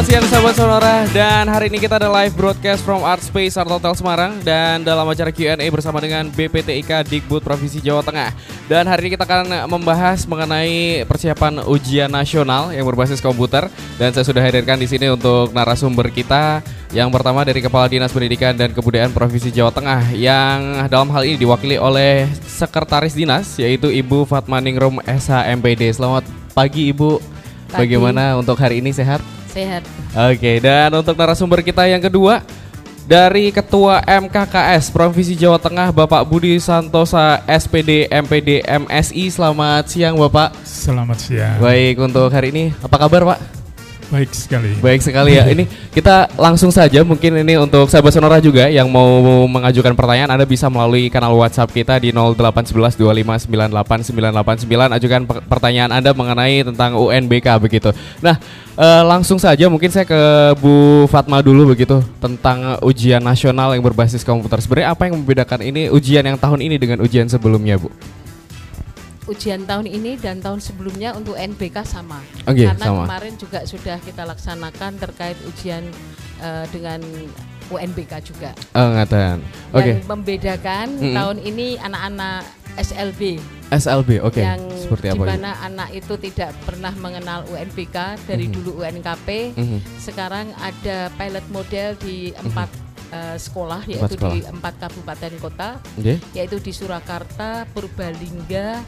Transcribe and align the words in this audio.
Selamat 0.00 0.16
siang 0.16 0.32
sahabat 0.32 0.54
Sonora 0.56 0.96
dan 1.12 1.44
hari 1.44 1.68
ini 1.68 1.76
kita 1.76 2.00
ada 2.00 2.08
live 2.08 2.32
broadcast 2.32 2.80
from 2.80 3.04
Art 3.04 3.20
Space 3.20 3.52
Art 3.60 3.68
Hotel 3.68 3.92
Semarang 3.92 4.40
dan 4.40 4.80
dalam 4.80 5.04
acara 5.04 5.28
Q&A 5.28 5.60
bersama 5.68 6.00
dengan 6.00 6.24
BPTIK 6.32 7.04
Dikbud 7.04 7.44
Provinsi 7.44 7.84
Jawa 7.84 8.00
Tengah. 8.00 8.32
Dan 8.64 8.88
hari 8.88 9.04
ini 9.04 9.10
kita 9.12 9.28
akan 9.28 9.68
membahas 9.68 10.24
mengenai 10.24 11.04
persiapan 11.04 11.68
ujian 11.68 12.08
nasional 12.08 12.72
yang 12.72 12.88
berbasis 12.88 13.20
komputer 13.20 13.68
dan 14.00 14.08
saya 14.16 14.24
sudah 14.24 14.40
hadirkan 14.40 14.80
di 14.80 14.88
sini 14.88 15.12
untuk 15.12 15.52
narasumber 15.52 16.08
kita 16.08 16.64
yang 16.96 17.12
pertama 17.12 17.44
dari 17.44 17.60
Kepala 17.60 17.84
Dinas 17.84 18.08
Pendidikan 18.08 18.56
dan 18.56 18.72
Kebudayaan 18.72 19.12
Provinsi 19.12 19.52
Jawa 19.52 19.68
Tengah 19.68 20.16
yang 20.16 20.80
dalam 20.88 21.12
hal 21.12 21.28
ini 21.28 21.36
diwakili 21.36 21.76
oleh 21.76 22.24
Sekretaris 22.48 23.12
Dinas 23.12 23.52
yaitu 23.60 23.92
Ibu 23.92 24.24
Fatmaningrum 24.24 25.04
SHMPD. 25.04 25.92
Selamat 25.92 26.24
pagi 26.56 26.88
Ibu. 26.88 27.20
Pagi. 27.68 27.84
Bagaimana 27.84 28.40
untuk 28.40 28.56
hari 28.56 28.80
ini 28.80 28.96
sehat? 28.96 29.39
Sehat. 29.50 29.82
Oke, 30.14 30.62
dan 30.62 30.94
untuk 30.94 31.18
narasumber 31.18 31.60
kita 31.66 31.82
yang 31.90 31.98
kedua 31.98 32.42
dari 33.10 33.50
Ketua 33.50 33.98
MKKS 34.06 34.94
Provinsi 34.94 35.34
Jawa 35.34 35.58
Tengah 35.58 35.90
Bapak 35.90 36.22
Budi 36.22 36.54
Santosa 36.62 37.42
SPD 37.50 38.06
MPD 38.06 38.62
MSI. 38.62 39.34
Selamat 39.34 39.90
siang 39.90 40.14
Bapak. 40.14 40.54
Selamat 40.62 41.18
siang. 41.18 41.58
Baik, 41.58 41.98
untuk 41.98 42.30
hari 42.30 42.54
ini 42.54 42.64
apa 42.78 42.94
kabar 42.94 43.34
Pak? 43.34 43.59
Baik 44.10 44.34
sekali. 44.34 44.74
Baik 44.82 45.06
sekali 45.06 45.38
ya. 45.38 45.46
Ini 45.46 45.70
kita 45.94 46.34
langsung 46.34 46.74
saja 46.74 47.06
mungkin 47.06 47.46
ini 47.46 47.54
untuk 47.54 47.86
sahabat 47.86 48.10
Sonora 48.10 48.42
juga 48.42 48.66
yang 48.66 48.90
mau 48.90 49.06
mengajukan 49.46 49.94
pertanyaan 49.94 50.34
Anda 50.34 50.42
bisa 50.42 50.66
melalui 50.66 51.06
kanal 51.06 51.38
WhatsApp 51.38 51.70
kita 51.70 51.94
di 52.02 52.10
081125989989 52.10 54.98
ajukan 54.98 55.20
per- 55.30 55.46
pertanyaan 55.46 55.94
Anda 55.94 56.10
mengenai 56.10 56.66
tentang 56.66 56.98
UNBK 56.98 57.62
begitu. 57.62 57.94
Nah, 58.18 58.34
eh, 58.74 59.02
langsung 59.06 59.38
saja 59.38 59.70
mungkin 59.70 59.94
saya 59.94 60.02
ke 60.02 60.18
Bu 60.58 61.06
Fatma 61.06 61.38
dulu 61.38 61.70
begitu 61.70 62.02
tentang 62.18 62.82
ujian 62.82 63.22
nasional 63.22 63.78
yang 63.78 63.84
berbasis 63.86 64.26
komputer. 64.26 64.58
Sebenarnya 64.58 64.90
apa 64.90 65.06
yang 65.06 65.22
membedakan 65.22 65.62
ini 65.62 65.86
ujian 65.86 66.26
yang 66.26 66.34
tahun 66.34 66.66
ini 66.66 66.82
dengan 66.82 66.98
ujian 66.98 67.30
sebelumnya, 67.30 67.78
Bu? 67.78 67.94
Ujian 69.26 69.68
tahun 69.68 69.84
ini 69.84 70.16
dan 70.16 70.40
tahun 70.40 70.64
sebelumnya 70.64 71.12
untuk 71.12 71.36
NBK 71.36 71.84
sama. 71.84 72.24
Oke, 72.48 72.64
Karena 72.64 72.84
sama. 72.84 73.04
kemarin 73.04 73.34
juga 73.36 73.60
sudah 73.64 74.00
kita 74.00 74.24
laksanakan 74.24 74.96
terkait 74.96 75.36
ujian 75.44 75.84
eh, 76.40 76.64
dengan 76.72 77.04
UNBK 77.70 78.12
juga. 78.24 78.50
Oh. 78.74 78.90
Oke. 79.70 79.90
Yang 79.94 80.08
membedakan 80.08 80.86
Mm-mm. 80.96 81.14
tahun 81.14 81.36
ini 81.44 81.78
anak-anak 81.78 82.42
SLB 82.80 83.38
SLB, 83.70 84.18
oke. 84.18 84.42
yang 84.42 84.58
Seperti 84.74 85.14
apa? 85.14 85.14
Di 85.14 85.30
mana 85.38 85.50
anak 85.62 85.94
itu 85.94 86.18
tidak 86.18 86.50
pernah 86.66 86.90
mengenal 86.98 87.46
UNBK 87.46 88.18
dari 88.26 88.50
Mhm. 88.50 88.52
dulu 88.52 88.82
UNKP. 88.82 89.54
Mhm. 89.54 89.78
Sekarang 89.96 90.50
ada 90.58 91.06
pilot 91.14 91.46
model 91.48 91.94
di 92.00 92.34
empat 92.34 92.66
eh, 93.10 93.34
sekolah 93.36 93.82
Mhm. 93.86 93.90
Empat 93.90 94.10
yaitu 94.10 94.16
di 94.22 94.40
empat 94.46 94.74
kabupaten 94.80 95.32
kota. 95.38 95.70
Oke. 95.98 96.14
yaitu 96.30 96.56
di 96.58 96.70
Surakarta, 96.70 97.66
Purbalingga, 97.70 98.82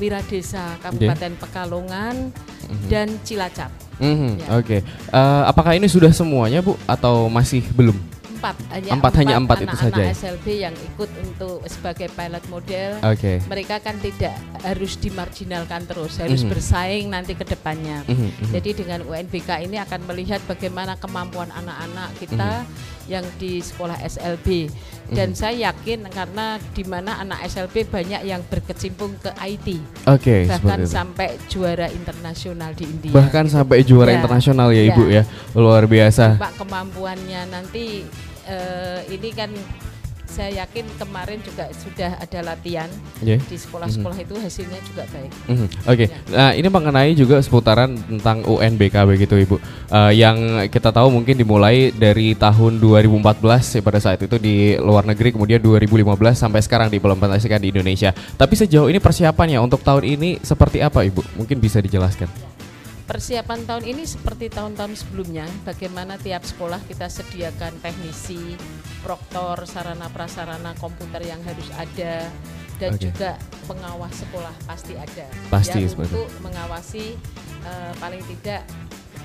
Wiradesa, 0.00 0.80
Kabupaten 0.80 1.32
Pekalongan, 1.36 2.32
Mhm. 2.66 2.88
dan 2.88 3.08
Cilacap. 3.22 3.68
Mhm, 4.00 4.40
Ya. 4.40 4.46
Oke, 4.56 4.80
Eh, 5.12 5.42
apakah 5.44 5.76
ini 5.76 5.84
sudah 5.84 6.08
semuanya 6.08 6.64
bu 6.64 6.72
atau 6.88 7.28
masih 7.28 7.60
belum? 7.76 7.92
Empat 8.40 8.56
hanya 8.72 8.90
Empat, 8.96 9.12
hanya 9.20 9.36
empat 9.36 9.58
itu 9.68 9.76
saja 9.76 10.00
ya? 10.00 10.16
SLB 10.16 10.64
yang 10.64 10.72
ikut 10.72 11.12
untuk 11.20 11.60
sebagai 11.68 12.08
pilot 12.08 12.40
model. 12.48 12.96
Oke. 13.04 13.36
Mereka 13.44 13.84
kan 13.84 14.00
tidak 14.00 14.32
harus 14.64 14.96
dimarginalkan 14.96 15.84
terus, 15.84 16.16
harus 16.16 16.40
Mhm. 16.40 16.48
bersaing 16.48 17.12
nanti 17.12 17.36
ke 17.36 17.44
depannya. 17.44 18.00
Mhm, 18.08 18.16
mhm. 18.16 18.52
Jadi 18.56 18.70
dengan 18.72 19.04
UNBK 19.04 19.60
ini 19.60 19.76
akan 19.76 20.08
melihat 20.08 20.40
bagaimana 20.48 20.96
kemampuan 20.96 21.52
anak-anak 21.52 22.16
kita 22.16 22.64
Mhm. 22.64 22.79
Yang 23.10 23.26
di 23.36 23.58
sekolah 23.58 23.98
SLB. 24.00 24.70
Dan 25.10 25.34
saya 25.34 25.74
yakin 25.74 26.06
karena 26.06 26.54
di 26.70 26.86
mana 26.86 27.18
anak 27.18 27.42
SLB 27.42 27.90
banyak 27.90 28.22
yang 28.22 28.46
berkecimpung 28.46 29.18
ke 29.18 29.34
IT. 29.42 29.82
Oke, 30.06 30.46
bahkan 30.46 30.86
sampai 30.86 31.34
juara 31.50 31.90
internasional 31.90 32.70
di 32.78 32.86
India. 32.86 33.10
Bahkan 33.10 33.50
sampai 33.50 33.82
juara 33.82 34.14
Ya. 34.14 34.22
internasional 34.22 34.70
ya, 34.70 34.86
Ya. 34.86 34.94
ibu 34.94 35.10
ya, 35.10 35.22
luar 35.58 35.90
biasa. 35.90 36.38
Pak 36.38 36.62
kemampuannya 36.62 37.50
nanti 37.50 38.06
eh, 38.46 39.00
ini 39.10 39.30
kan 39.30 39.50
saya 40.30 40.62
yakin 40.62 40.86
kemarin 40.94 41.42
juga 41.42 41.66
sudah 41.74 42.14
ada 42.22 42.54
latihan 42.54 42.86
Ya. 43.18 43.36
di 43.36 43.56
sekolah-sekolah 43.58 44.16
itu 44.22 44.34
hasilnya 44.38 44.78
juga 44.86 45.02
baik. 45.10 45.32
Mhm, 45.50 45.66
Oke, 45.90 46.04
Ya. 46.06 46.16
nah 46.30 46.50
ini 46.54 46.68
mengenai 46.70 47.12
juga 47.18 47.42
seputaran 47.42 47.98
tentang 47.98 48.46
UNBK 48.46 48.94
begitu 49.04 49.34
ibu, 49.36 49.58
Eh, 49.90 50.22
yang 50.22 50.38
kita 50.70 50.94
tahu 50.94 51.10
mungkin 51.10 51.34
dimulai 51.34 51.90
dari 51.90 52.38
tahun 52.38 52.78
2014 52.78 53.74
ya, 53.74 53.82
pada 53.82 53.98
saat 53.98 54.22
itu 54.22 54.38
di 54.38 54.78
luar 54.78 55.02
negeri, 55.02 55.34
kemudian 55.34 55.58
2015 55.58 56.38
sampai 56.38 56.62
sekarang 56.62 56.86
diimplementasikan 56.94 57.58
di 57.58 57.74
Indonesia. 57.74 58.14
Tapi 58.14 58.54
sejauh 58.54 58.86
ini 58.86 59.02
persiapannya 59.02 59.58
untuk 59.58 59.82
tahun 59.82 60.06
ini 60.06 60.38
seperti 60.46 60.78
apa 60.78 61.02
ibu? 61.02 61.26
Mungkin 61.34 61.58
bisa 61.58 61.82
dijelaskan. 61.82 62.49
Persiapan 63.10 63.66
tahun 63.66 63.84
ini 63.90 64.06
seperti 64.06 64.46
tahun-tahun 64.54 64.94
sebelumnya, 64.94 65.42
bagaimana 65.66 66.14
tiap 66.14 66.46
sekolah 66.46 66.78
kita 66.86 67.10
sediakan 67.10 67.82
teknisi, 67.82 68.54
proktor, 69.02 69.66
sarana 69.66 70.06
prasarana 70.14 70.78
komputer 70.78 71.26
yang 71.26 71.42
harus 71.42 71.66
ada 71.74 72.30
dan 72.78 72.94
Oke. 72.94 73.10
juga 73.10 73.34
pengawas 73.66 74.14
sekolah 74.14 74.54
pasti 74.62 74.94
ada. 74.94 75.26
Pasti, 75.50 75.82
ya, 75.82 75.90
seperti 75.90 76.14
untuk 76.14 76.30
mengawasi 76.38 77.04
eh, 77.66 77.92
paling 77.98 78.22
tidak 78.30 78.62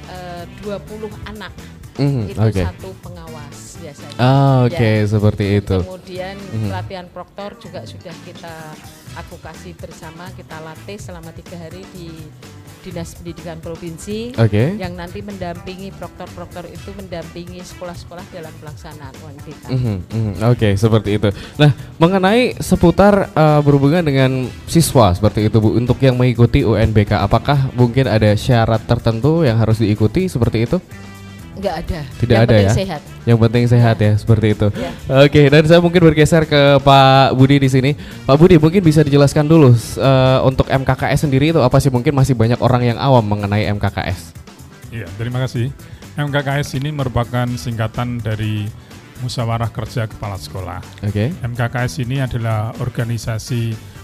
eh, 0.09 0.50
20 0.66 1.13
anak 1.29 1.53
Mhm, 1.95 2.28
itu 2.28 2.41
Oke. 2.41 2.59
satu 2.59 2.90
pengawas 3.00 3.79
biasanya. 3.79 4.18
Ah, 4.19 4.68
Oke, 4.68 4.84
Ya. 5.00 5.07
seperti 5.07 5.63
itu. 5.63 5.78
Kemudian 5.79 6.35
Mhm. 6.35 6.68
pelatihan 6.68 7.07
proktor 7.07 7.56
juga 7.56 7.88
sudah 7.88 8.12
kita 8.28 8.51
advokasi 9.16 9.72
bersama, 9.79 10.28
kita 10.35 10.59
latih 10.59 11.00
selama 11.00 11.31
tiga 11.31 11.56
hari 11.56 11.88
di 11.95 12.12
Dinas 12.85 13.18
Pendidikan 13.18 13.57
Provinsi 13.57 14.38
Oke. 14.38 14.78
yang 14.78 14.94
nanti 14.94 15.25
mendampingi 15.25 15.90
proktor-proktor 15.97 16.69
itu 16.69 16.94
mendampingi 16.94 17.57
sekolah-sekolah 17.66 18.22
dalam 18.29 18.53
pelaksanaan 18.62 19.13
UNBK. 19.25 19.63
Mhm, 19.73 19.97
mhm, 20.13 20.34
Oke, 20.46 20.78
seperti 20.78 21.18
itu. 21.18 21.34
Nah, 21.57 21.74
mengenai 21.97 22.53
seputar 22.62 23.34
eh, 23.34 23.59
berhubungan 23.66 24.06
dengan 24.06 24.45
siswa 24.69 25.18
seperti 25.18 25.50
itu 25.50 25.57
Bu, 25.57 25.74
untuk 25.74 25.97
yang 26.06 26.13
mengikuti 26.13 26.62
UNBK, 26.62 27.18
apakah 27.25 27.74
mungkin 27.74 28.06
ada 28.06 28.38
syarat 28.38 28.85
tertentu 28.85 29.41
yang 29.41 29.57
harus 29.57 29.81
diikuti 29.81 30.29
seperti 30.29 30.69
itu? 30.69 30.78
Enggak 31.56 31.76
ada. 31.88 32.00
Tidak 32.20 32.36
Yang 32.36 32.44
ada 32.44 32.52
penting 32.52 32.68
ya? 32.68 32.74
Sehat. 32.76 33.02
Yang 33.26 33.38
penting 33.40 33.64
sehat 33.72 33.98
ya, 33.98 34.12
seperti 34.20 34.48
itu. 34.52 34.68
Ya. 34.76 34.92
Oke, 35.24 35.42
dan 35.48 35.64
saya 35.64 35.80
mungkin 35.80 36.02
bergeser 36.04 36.44
ke 36.44 36.62
Pak 36.84 37.34
Budi 37.34 37.58
di 37.64 37.70
sini. 37.72 37.92
Pak 38.28 38.36
Budi, 38.36 38.60
mungkin 38.60 38.84
bisa 38.84 39.02
dijelaskan 39.02 39.48
dulu 39.48 39.72
eh, 39.74 40.40
untuk 40.44 40.68
MKKS 40.68 41.26
sendiri 41.26 41.56
itu 41.56 41.60
apa 41.64 41.80
sih? 41.80 41.90
Mungkin 41.90 42.12
masih 42.12 42.36
banyak 42.36 42.60
orang 42.60 42.84
yang 42.84 42.98
awam 43.00 43.24
mengenai 43.24 43.72
MKKS. 43.72 44.36
Iya, 44.92 45.08
terima 45.16 45.40
kasih. 45.44 45.72
MKKS 46.16 46.80
ini 46.80 46.92
merupakan 46.92 47.48
singkatan 47.56 48.20
dari 48.20 48.68
Musyawarah 49.24 49.72
Kerja 49.72 50.08
Kepala 50.12 50.36
Sekolah. 50.36 50.80
Oke. 51.04 51.32
MKKS 51.40 52.04
ini 52.04 52.20
adalah 52.20 52.76
organisasi 52.84 53.96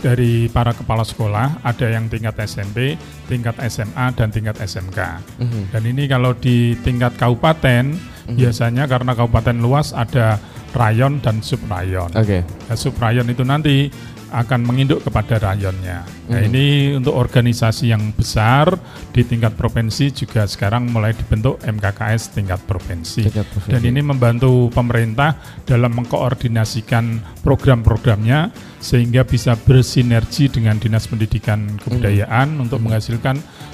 dari 0.00 0.50
para 0.50 0.74
kepala 0.74 1.06
sekolah, 1.06 1.64
ada 1.64 1.86
yang 1.86 2.10
tingkat 2.10 2.34
SMP, 2.44 2.98
tingkat 3.26 3.56
SMA, 3.68 4.12
dan 4.16 4.28
tingkat 4.30 4.56
SMK. 4.60 5.20
Mhm. 5.40 5.62
Dan 5.72 5.82
ini 5.88 6.04
kalau 6.08 6.36
di 6.36 6.76
tingkat 6.84 7.16
kabupaten, 7.16 7.94
biasanya 8.24 8.88
karena 8.88 9.12
kabupaten 9.12 9.56
luas 9.60 9.92
ada 9.92 10.40
rayon 10.74 11.22
dan 11.22 11.40
subrayon. 11.40 12.10
Oke. 12.16 12.42
Nah, 12.42 12.76
subrayon 12.76 13.30
itu 13.30 13.44
nanti 13.46 13.88
akan 14.34 14.66
menginduk 14.66 15.06
kepada 15.06 15.38
rayonnya. 15.38 16.02
Nah, 16.26 16.42
Mhm. 16.42 16.46
ini 16.50 16.66
untuk 16.98 17.14
organisasi 17.14 17.94
yang 17.94 18.10
besar 18.18 18.66
di 19.14 19.22
tingkat 19.22 19.54
provinsi 19.54 20.10
juga 20.10 20.42
sekarang 20.50 20.90
mulai 20.90 21.14
dibentuk 21.14 21.62
MKKS 21.62 22.34
tingkat 22.34 22.58
provinsi. 22.66 23.30
Tingkat 23.30 23.46
provinsi. 23.46 23.70
Dan 23.78 23.82
ini 23.86 24.02
membantu 24.02 24.74
pemerintah 24.74 25.38
dalam 25.62 25.94
mengkoordinasikan 25.94 27.22
program-programnya 27.46 28.50
sehingga 28.82 29.22
bisa 29.22 29.54
bersinergi 29.54 30.50
dengan 30.50 30.82
Dinas 30.82 31.06
Pendidikan 31.06 31.78
Kebudayaan 31.78 32.58
untuk 32.58 32.82
menghasilkan 32.82 33.13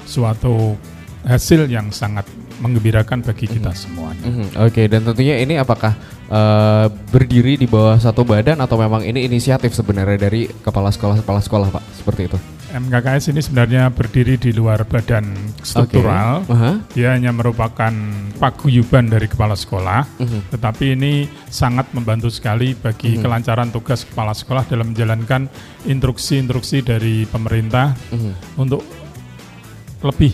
suatu 0.05 0.75
hasil 1.21 1.69
yang 1.69 1.93
sangat 1.93 2.25
menggembirakan 2.61 3.25
bagi 3.25 3.49
kita 3.49 3.73
semuanya. 3.73 4.21
Mhm, 4.25 4.47
Oke, 4.61 4.85
dan 4.85 5.01
tentunya 5.01 5.41
ini 5.41 5.57
apakah 5.57 5.97
eh, 6.31 6.87
berdiri 7.11 7.59
di 7.59 7.67
bawah 7.67 7.99
satu 7.99 8.23
badan 8.23 8.61
atau 8.61 8.79
memang 8.79 9.03
ini 9.03 9.27
inisiatif 9.27 9.75
sebenarnya 9.75 10.29
dari 10.29 10.47
kepala 10.47 10.87
sekolah 10.87 11.19
kepala 11.19 11.41
sekolah 11.43 11.67
Pak 11.73 11.83
seperti 11.97 12.21
itu? 12.31 12.37
MKKS 12.71 13.35
ini 13.35 13.43
sebenarnya 13.43 13.91
berdiri 13.91 14.39
di 14.39 14.55
luar 14.55 14.87
badan 14.87 15.27
struktural. 15.59 16.47
Oke. 16.47 16.55
Aha. 16.55 16.71
Dia 16.95 17.19
hanya 17.19 17.35
merupakan 17.35 17.91
paguyuban 18.39 19.11
dari 19.11 19.27
kepala 19.27 19.59
sekolah, 19.59 20.07
Mhm. 20.23 20.55
tetapi 20.55 20.95
ini 20.95 21.27
sangat 21.51 21.91
membantu 21.91 22.31
sekali 22.31 22.71
bagi 22.79 23.19
Mhm. 23.19 23.27
kelancaran 23.27 23.69
tugas 23.75 24.07
kepala 24.07 24.31
sekolah 24.31 24.63
dalam 24.71 24.95
menjalankan 24.95 25.51
instruksi-instruksi 25.83 26.79
dari 26.79 27.27
pemerintah 27.27 27.91
Mhm. 28.07 28.31
untuk 28.55 28.81
lebih 30.01 30.33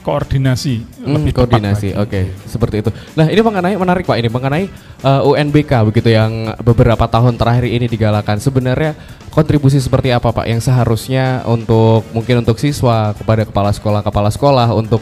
koordinasi 0.00 0.90
Hmm, 1.00 1.16
lebih 1.16 1.32
koordinasi, 1.32 1.96
oke, 1.96 2.44
seperti 2.44 2.84
itu. 2.84 2.90
Nah, 3.16 3.28
ini 3.28 3.40
mengenai 3.40 3.74
menarik 3.76 4.04
Pak, 4.04 4.16
ini 4.20 4.28
mengenai 4.28 4.64
uh, 5.00 5.24
UNBK 5.24 5.72
begitu 5.88 6.12
yang 6.12 6.52
beberapa 6.60 7.08
tahun 7.08 7.40
terakhir 7.40 7.64
ini 7.64 7.88
digalakan. 7.88 8.36
Sebenarnya 8.36 8.92
kontribusi 9.32 9.80
seperti 9.80 10.12
apa 10.12 10.28
Pak 10.28 10.44
yang 10.44 10.60
seharusnya 10.60 11.44
untuk 11.48 12.04
mungkin 12.12 12.44
untuk 12.44 12.60
siswa 12.60 13.16
kepada 13.16 13.48
kepala 13.48 13.72
sekolah 13.72 14.00
kepala 14.04 14.28
sekolah 14.28 14.68
untuk 14.76 15.00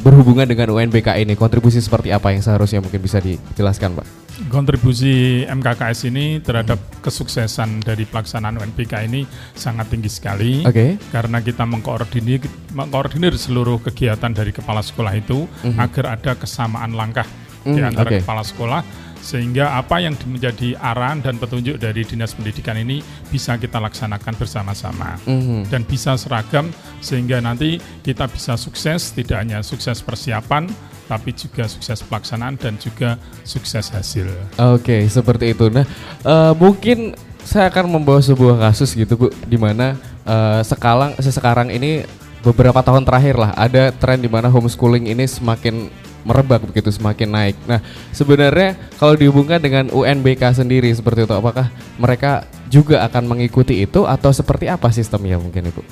berhubungan 0.00 0.44
dengan 0.48 0.72
UNBK 0.76 1.20
ini 1.20 1.36
kontribusi 1.36 1.80
seperti 1.80 2.12
apa 2.12 2.32
yang 2.32 2.44
seharusnya 2.44 2.80
mungkin 2.80 3.00
bisa 3.00 3.20
dijelaskan 3.20 3.96
Pak? 3.96 4.06
Kontribusi 4.48 5.44
MKKS 5.44 6.08
ini 6.08 6.40
terhadap 6.40 6.80
kesuksesan 7.04 7.84
dari 7.84 8.08
pelaksanaan 8.08 8.56
UNBK 8.56 9.04
ini 9.04 9.28
sangat 9.52 9.92
tinggi 9.92 10.08
sekali. 10.08 10.64
Oke. 10.64 10.96
Karena 11.12 11.44
kita 11.44 11.68
mengkoordinir, 11.68 12.40
mengkoordinir 12.72 13.36
seluruh 13.36 13.84
kegiatan 13.84 14.32
dari 14.32 14.48
kepala 14.50 14.80
sekolah 14.80 15.12
itu 15.12 15.44
agar 15.76 16.16
ada 16.16 16.32
kesamaan 16.34 16.96
langkah 16.96 17.28
di 17.60 17.76
Mhm, 17.76 17.88
antara 17.92 18.08
oke. 18.08 18.18
kepala 18.24 18.40
sekolah 18.40 18.80
sehingga 19.20 19.76
apa 19.76 20.00
yang 20.00 20.16
menjadi 20.24 20.80
arahan 20.80 21.20
dan 21.20 21.36
petunjuk 21.36 21.76
dari 21.76 22.08
dinas 22.08 22.32
pendidikan 22.32 22.72
ini 22.74 23.04
bisa 23.28 23.60
kita 23.60 23.76
laksanakan 23.76 24.32
bersama-sama 24.32 25.20
Mhm. 25.28 25.68
dan 25.68 25.84
bisa 25.84 26.16
seragam 26.16 26.72
sehingga 27.04 27.36
nanti 27.38 27.76
kita 28.00 28.24
bisa 28.24 28.56
sukses 28.56 29.12
tidak 29.12 29.44
hanya 29.44 29.60
sukses 29.60 30.00
persiapan 30.00 30.72
tapi 31.10 31.34
juga 31.34 31.66
sukses 31.66 31.98
pelaksanaan 32.06 32.54
dan 32.54 32.78
juga 32.78 33.18
sukses 33.42 33.90
hasil. 33.90 34.30
Oke, 34.78 35.02
seperti 35.10 35.50
itu. 35.58 35.66
Nah, 35.66 35.82
eh, 36.22 36.52
mungkin 36.54 37.18
saya 37.42 37.66
akan 37.66 37.98
membawa 37.98 38.22
sebuah 38.22 38.70
kasus 38.70 38.94
gitu, 38.94 39.18
Bu, 39.18 39.26
di 39.50 39.58
mana 39.58 39.98
eh, 40.22 40.62
sekarang 40.62 41.18
sekarang 41.18 41.74
ini 41.74 42.06
beberapa 42.46 42.78
tahun 42.78 43.02
terakhir 43.02 43.36
lah 43.36 43.50
ada 43.58 43.90
tren 43.90 44.22
di 44.22 44.30
mana 44.30 44.46
homeschooling 44.46 45.10
ini 45.10 45.26
semakin 45.26 45.90
merebak 46.22 46.62
begitu, 46.62 46.92
semakin 46.92 47.28
naik. 47.32 47.56
Nah, 47.64 47.80
sebenarnya 48.12 48.76
kalau 49.00 49.16
dihubungkan 49.16 49.58
dengan 49.58 49.88
UNBK 49.90 50.52
sendiri 50.52 50.92
seperti 50.92 51.24
itu, 51.24 51.34
apakah 51.34 51.72
mereka 51.96 52.44
juga 52.68 53.02
akan 53.08 53.26
mengikuti 53.26 53.82
itu 53.82 54.04
atau 54.04 54.30
seperti 54.30 54.68
apa 54.68 54.92
sistemnya 54.92 55.40
mungkin, 55.40 55.72
Ibu? 55.72 55.82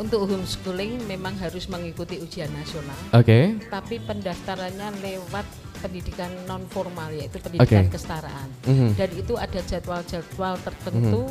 Untuk 0.00 0.24
homeschooling 0.24 1.04
memang 1.04 1.36
harus 1.36 1.68
mengikuti 1.68 2.16
ujian 2.16 2.48
nasional, 2.50 2.96
Oke. 3.12 3.60
tapi 3.68 4.00
pendaftarannya 4.00 4.96
lewat 4.98 5.44
pendidikan 5.76 6.32
non 6.44 6.64
formal 6.66 7.12
yaitu 7.12 7.36
pendidikan 7.36 7.84
Oke. 7.84 7.92
kesetaraan. 7.92 8.48
Mhm. 8.64 8.96
Dan 8.96 9.10
itu 9.12 9.36
ada 9.36 9.60
jadwal-jadwal 9.60 10.56
tertentu 10.58 11.28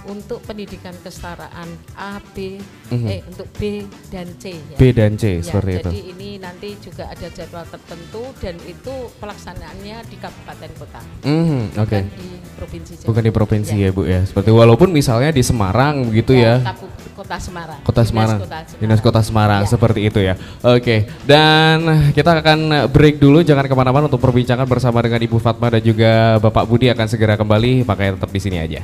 untuk 0.00 0.40
pendidikan 0.44 0.92
kesetaraan 1.00 1.68
A, 1.94 2.20
B, 2.32 2.60
Mhm. 2.88 3.06
eh 3.06 3.20
untuk 3.24 3.48
B 3.56 3.84
dan 4.08 4.28
C. 4.36 4.52
Ya. 4.52 4.76
B 4.76 4.82
dan 4.92 5.12
C 5.16 5.24
Ya, 5.36 5.44
seperti 5.44 5.70
itu. 5.76 5.88
jadi 5.88 6.00
ini 6.12 6.30
nanti 6.36 6.68
juga 6.76 7.08
ada 7.08 7.28
jadwal 7.28 7.64
tertentu 7.64 8.22
dan 8.36 8.56
itu 8.64 8.94
pelaksanaannya 9.16 9.96
di 10.04 10.16
kabupaten 10.16 10.70
kota, 10.76 11.00
Mhm, 11.20 11.60
Oke. 11.74 12.00
bukan 12.00 12.04
di 12.16 12.28
provinsi 12.52 12.92
Jawa. 12.96 13.06
Bukan 13.08 13.22
di 13.22 13.32
provinsi 13.32 13.74
ya, 13.76 13.88
Bu 13.90 14.02
ya. 14.04 14.20
Seperti 14.24 14.48
walaupun 14.48 14.88
misalnya 14.88 15.32
di 15.32 15.40
Semarang 15.40 16.04
begitu 16.04 16.32
ya. 16.32 16.60
Kabu- 16.60 16.99
kota 17.20 17.36
Semarang. 17.36 17.78
Kota 17.84 18.00
Dinas 18.00 18.08
Semarang. 18.08 18.38
Kota 18.40 18.58
Semarang. 18.64 18.80
Dinas 18.80 19.00
Kota 19.04 19.20
Semarang 19.20 19.62
Ya. 19.64 19.68
seperti 19.68 20.00
itu 20.08 20.20
ya. 20.24 20.34
Oke, 20.64 21.04
dan 21.28 21.78
kita 22.16 22.40
akan 22.40 22.88
break 22.88 23.20
dulu, 23.20 23.44
jangan 23.44 23.68
ke 23.68 23.74
mana-mana 23.76 24.08
untuk 24.08 24.24
perbincangan 24.24 24.64
bersama 24.64 25.04
dengan 25.04 25.20
Ibu 25.20 25.36
Fatma 25.36 25.68
dan 25.68 25.84
juga 25.84 26.40
Bapak 26.40 26.64
Budi 26.64 26.88
akan 26.88 27.06
segera 27.06 27.36
kembali. 27.36 27.84
Makanya 27.84 28.16
tetap 28.16 28.30
di 28.32 28.40
sini 28.40 28.56
aja. 28.56 28.80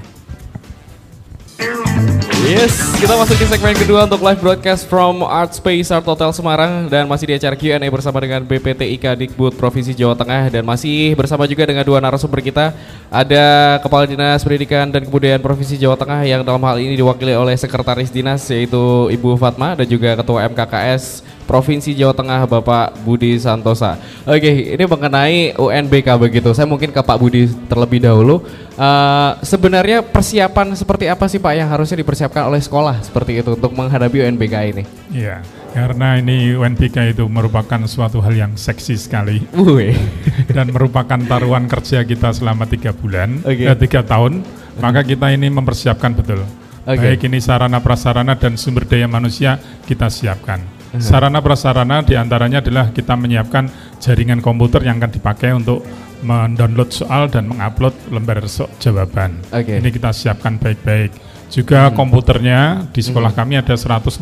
Yes, 2.46 2.78
kita 3.02 3.18
masuk 3.18 3.42
di 3.42 3.46
segmen 3.50 3.74
kedua 3.74 4.06
untuk 4.06 4.22
live 4.22 4.38
broadcast 4.38 4.86
from 4.86 5.26
Art 5.26 5.50
Space 5.50 5.90
Art 5.90 6.06
Hotel 6.06 6.30
Semarang. 6.30 6.86
Dan 6.86 7.10
masih 7.10 7.26
di 7.26 7.34
acara 7.34 7.58
Q&A 7.58 7.82
bersama 7.90 8.22
dengan 8.22 8.46
BPTIK 8.46 9.18
Dikbud 9.18 9.58
Provinsi 9.58 9.90
Jawa 9.90 10.14
Tengah. 10.14 10.54
Dan 10.54 10.62
masih 10.62 11.18
bersama 11.18 11.50
juga 11.50 11.66
dengan 11.66 11.82
dua 11.82 11.98
narasumber 11.98 12.38
kita. 12.38 12.70
Ada 13.10 13.82
Kepala 13.82 14.06
Dinas 14.06 14.46
Pendidikan 14.46 14.86
dan 14.94 15.02
Kebudayaan 15.02 15.42
Provinsi 15.42 15.74
Jawa 15.74 15.98
Tengah 15.98 16.22
yang 16.22 16.46
dalam 16.46 16.62
hal 16.62 16.78
ini 16.78 16.94
diwakili 16.94 17.34
oleh 17.34 17.58
Sekretaris 17.58 18.14
Dinas 18.14 18.46
yaitu 18.46 19.10
Ibu 19.10 19.34
Fatma 19.42 19.74
dan 19.74 19.90
juga 19.90 20.14
Ketua 20.14 20.46
MKKS 20.46 21.26
Provinsi 21.46 21.94
Jawa 21.94 22.12
Tengah 22.12 22.44
Bapak 22.50 23.06
Budi 23.06 23.38
Santosa. 23.38 23.96
Oke, 24.26 24.74
ini 24.74 24.84
mengenai 24.84 25.54
UNBK 25.54 26.18
begitu. 26.18 26.50
Saya 26.52 26.66
mungkin 26.66 26.90
ke 26.90 27.00
Pak 27.00 27.16
Budi 27.16 27.46
terlebih 27.70 28.02
dahulu. 28.02 28.42
Eh, 28.76 29.30
sebenarnya 29.40 30.04
persiapan 30.04 30.76
seperti 30.76 31.08
apa 31.08 31.24
sih 31.30 31.40
Pak 31.40 31.54
yang 31.56 31.70
harusnya 31.72 31.96
dipersiapkan 32.02 32.44
oleh 32.44 32.60
sekolah 32.60 33.00
seperti 33.00 33.40
itu 33.40 33.56
untuk 33.56 33.72
menghadapi 33.72 34.26
UNBK 34.26 34.54
ini? 34.74 34.84
Iya, 35.14 35.40
karena 35.72 36.20
ini 36.20 36.52
UNBK 36.52 37.16
itu 37.16 37.24
merupakan 37.24 37.80
suatu 37.88 38.20
hal 38.20 38.36
yang 38.36 38.52
seksi 38.52 39.00
sekali 39.00 39.40
Wih. 39.56 39.96
dan 40.56 40.68
merupakan 40.74 41.16
taruhan 41.16 41.64
kerja 41.70 42.04
kita 42.04 42.36
selama 42.36 42.68
tiga 42.68 42.92
bulan, 42.92 43.40
Oke. 43.48 43.64
eh, 43.64 43.78
tiga 43.80 44.04
tahun. 44.04 44.44
Maka 44.76 45.08
kita 45.08 45.32
ini 45.32 45.48
mempersiapkan 45.48 46.12
betul. 46.12 46.44
Oke. 46.84 47.00
Baik 47.00 47.26
ini 47.32 47.40
sarana 47.40 47.80
prasarana 47.80 48.36
dan 48.36 48.60
sumber 48.60 48.84
daya 48.84 49.08
manusia 49.08 49.56
kita 49.88 50.12
siapkan. 50.12 50.75
Sarana 50.98 51.38
prasarana 51.38 52.00
di 52.00 52.14
antaranya 52.14 52.58
adalah 52.58 52.88
kita 52.88 53.12
menyiapkan 53.12 53.68
jaringan 53.96 54.38
komputer 54.38 54.80
yang 54.80 54.96
akan 54.96 55.10
dipakai 55.10 55.50
untuk 55.50 55.82
mendownload 56.20 56.90
soal 56.90 57.26
dan 57.26 57.46
mengupload 57.46 57.92
lembar 58.08 58.40
so- 58.44 58.70
jawaban. 58.76 59.40
Oke. 59.48 59.76
Ini 59.76 59.88
kita 59.88 60.10
siapkan 60.10 60.56
baik-baik. 60.56 61.12
Juga 61.46 61.88
komputernya 61.90 62.90
di 62.90 62.98
sekolah 62.98 63.30
kami 63.30 63.54
ada 63.54 63.72
164 63.72 64.18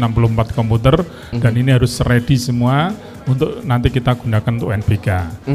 komputer 0.52 1.00
dan 1.32 1.52
ini 1.52 1.72
harus 1.72 1.96
ready 1.98 2.36
semua 2.36 2.92
untuk 3.24 3.64
nanti 3.64 3.88
kita 3.88 4.12
gunakan 4.14 4.52
untuk 4.52 4.70
NBK. 4.74 5.08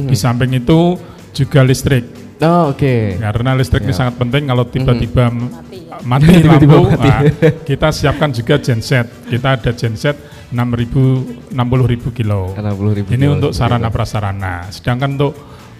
Di 0.09 0.17
samping 0.17 0.49
itu 0.55 0.97
juga 1.31 1.61
listrik. 1.61 2.09
Oh, 2.39 2.71
oke. 2.71 3.19
Karena 3.19 3.51
listrik 3.53 3.83
ini 3.83 3.91
Ya. 3.91 3.99
sangat 3.99 4.15
penting 4.15 4.47
kalau 4.47 4.63
tiba-tiba 4.63 5.27
m- 5.27 5.51
Mati 5.51 5.77
ya. 5.83 5.99
mati 6.01 6.25
Tiba-tiba 6.41 6.73
lampu, 6.73 6.89
mati. 6.95 7.05
nah, 7.05 7.21
kita 7.61 7.87
siapkan 7.91 8.31
juga 8.31 8.55
genset. 8.57 9.05
Kita 9.27 9.53
ada 9.53 9.69
genset 9.69 10.15
6.000 10.49 11.53
60.000 11.53 12.17
kilo. 12.17 12.53
60.000 12.57 13.13
Ini 13.13 13.17
kilo, 13.17 13.33
untuk 13.37 13.51
sarana 13.53 13.89
prasarana. 13.93 14.65
Sedangkan 14.73 15.13
untuk 15.17 15.33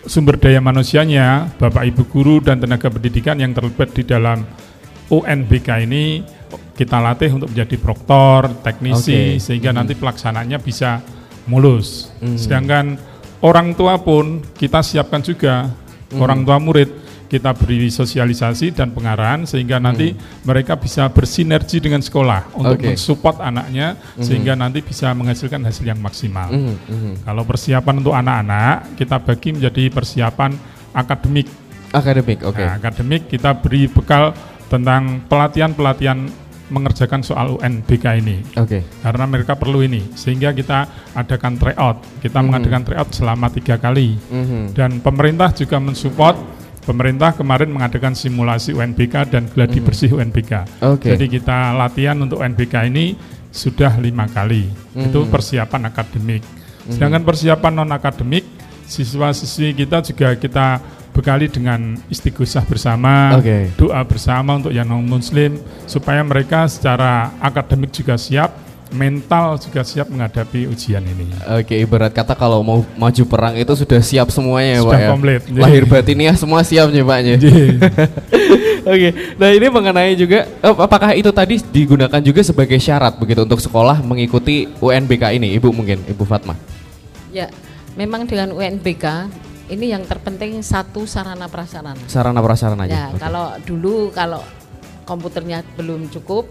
sumber 0.05 0.37
daya 0.37 0.61
manusianya, 0.61 1.49
Bapak 1.57 1.83
Ibu 1.89 2.03
guru 2.05 2.35
dan 2.39 2.61
tenaga 2.61 2.87
pendidikan 2.89 3.41
yang 3.41 3.51
terlibat 3.53 3.91
di 3.93 4.05
dalam 4.05 4.45
UNBK 5.09 5.89
ini 5.89 6.21
kita 6.77 7.01
latih 7.01 7.33
untuk 7.35 7.49
menjadi 7.51 7.75
proktor, 7.81 8.61
teknisi 8.63 9.35
Oke. 9.35 9.43
sehingga 9.43 9.73
nanti 9.75 9.97
pelaksanaannya 9.97 10.57
bisa 10.61 11.01
mulus. 11.49 12.13
Hmm. 12.21 12.37
Sedangkan 12.37 12.95
orang 13.41 13.73
tua 13.73 13.97
pun 13.99 14.39
kita 14.55 14.85
siapkan 14.85 15.19
juga 15.25 15.67
Hmm. 16.09 16.25
orang 16.25 16.41
tua 16.41 16.57
murid 16.57 16.89
kita 17.29 17.53
beri 17.53 17.87
sosialisasi 17.87 18.73
dan 18.73 18.89
pengarahan 18.89 19.45
sehingga 19.45 19.77
nanti 19.77 20.17
mereka 20.41 20.73
bisa 20.75 21.05
bersinergi 21.07 21.77
dengan 21.77 22.01
sekolah 22.01 22.57
untuk 22.57 22.75
Hmm. 22.75 22.83
Oke. 22.83 22.89
mensupport 22.97 23.37
anaknya 23.39 23.87
sehingga 24.17 24.57
nanti 24.57 24.81
bisa 24.81 25.13
menghasilkan 25.13 25.61
hasil 25.61 25.85
yang 25.85 26.01
maksimal. 26.01 26.49
Mhm, 26.49 26.75
mhm. 26.89 27.13
Kalau 27.21 27.45
persiapan 27.45 27.95
untuk 28.01 28.17
anak-anak 28.17 28.97
kita 28.97 29.21
bagi 29.21 29.49
menjadi 29.53 29.83
persiapan 29.87 30.51
akademik. 30.91 31.45
Akademik, 31.89 32.41
oke. 32.43 32.57
Nah, 32.59 32.77
akademik 32.77 33.29
kita 33.29 33.53
beri 33.55 33.85
bekal 33.85 34.33
tentang 34.65 35.21
pelatihan-pelatihan 35.25 36.29
mengerjakan 36.69 37.25
soal 37.25 37.57
UNBK 37.57 38.21
ini 38.21 38.45
Oke. 38.53 38.85
karena 39.01 39.25
mereka 39.25 39.57
perlu 39.57 39.81
ini 39.81 40.05
sehingga 40.13 40.53
kita 40.53 40.85
adakan 41.17 41.57
tryout 41.57 41.97
kita 42.21 42.45
mengadakan 42.45 42.85
tryout 42.85 43.09
selama 43.09 43.49
tiga 43.49 43.81
kali 43.81 44.13
Mhm. 44.29 44.77
dan 44.77 45.01
pemerintah 45.01 45.49
juga 45.49 45.81
mensupport 45.81 46.37
pemerintah 46.89 47.37
kemarin 47.37 47.69
mengadakan 47.69 48.17
simulasi 48.17 48.73
UNBK 48.73 49.29
dan 49.29 49.45
gladi 49.45 49.77
bersih 49.77 50.17
UNBK. 50.17 50.81
Oke. 50.81 51.13
jadi 51.13 51.25
kita 51.29 51.77
latihan 51.77 52.17
untuk 52.17 52.41
UNBK 52.41 52.89
ini 52.89 53.13
sudah 53.53 54.01
lima 54.01 54.25
kali. 54.25 54.65
Itu 54.97 55.29
persiapan 55.29 55.93
akademik. 55.93 56.41
Sedangkan 56.89 57.21
persiapan 57.21 57.73
non 57.77 57.93
akademik 57.93 58.41
siswa-siswi 58.89 59.77
kita 59.85 60.01
juga 60.01 60.33
kita 60.33 60.81
bekali 61.13 61.45
dengan 61.45 61.93
istighosah 62.09 62.65
bersama 62.65 63.37
Oke. 63.37 63.69
doa 63.77 64.01
bersama 64.01 64.57
untuk 64.57 64.73
yang 64.73 64.89
non 64.89 65.05
muslim 65.05 65.61
supaya 65.85 66.25
mereka 66.25 66.65
secara 66.65 67.37
akademik 67.37 67.93
juga 67.93 68.17
siap 68.17 68.49
mental 68.89 69.61
juga 69.61 69.85
siap 69.85 70.09
menghadapi 70.09 70.65
ujian 70.65 71.05
ini 71.05 71.29
Oke, 71.61 71.77
ibarat 71.77 72.09
kata 72.09 72.33
kalau 72.33 72.65
mau 72.65 72.81
maju 72.97 73.23
perang 73.29 73.53
itu 73.53 73.73
sudah 73.77 74.01
siap 74.01 74.33
semuanya 74.33 74.77
ya, 74.77 74.81
Sudah 74.81 74.91
Pak 74.91 74.99
ya. 74.99 75.09
komplit. 75.13 75.41
Lahir 75.53 75.83
batiniah 75.85 76.35
semua 76.35 76.65
siap 76.65 76.89
nih, 76.89 77.05
Paknya. 77.05 77.35
Oke, 78.91 79.09
nah 79.37 79.49
ini 79.53 79.67
mengenai 79.69 80.17
juga 80.17 80.49
apakah 80.65 81.13
itu 81.13 81.29
tadi 81.29 81.61
digunakan 81.61 82.21
juga 82.21 82.41
sebagai 82.41 82.81
syarat 82.81 83.13
begitu 83.21 83.45
untuk 83.45 83.61
sekolah 83.61 84.01
mengikuti 84.01 84.65
UNBK 84.81 85.37
ini, 85.37 85.53
Ibu 85.61 85.69
mungkin, 85.69 86.01
Ibu 86.09 86.25
Fatma. 86.25 86.57
Ya, 87.29 87.53
memang 87.93 88.25
dengan 88.25 88.49
UNBK 88.57 89.29
ini 89.69 89.93
yang 89.93 90.01
terpenting 90.09 90.65
satu 90.65 91.05
sarana 91.05 91.45
prasarana. 91.45 92.01
Sarana 92.09 92.41
prasarana 92.41 92.89
aja. 92.89 92.93
Ya, 92.93 93.05
kalau 93.21 93.53
dulu 93.61 94.09
kalau 94.09 94.41
komputernya 95.05 95.61
belum 95.77 96.09
cukup, 96.09 96.49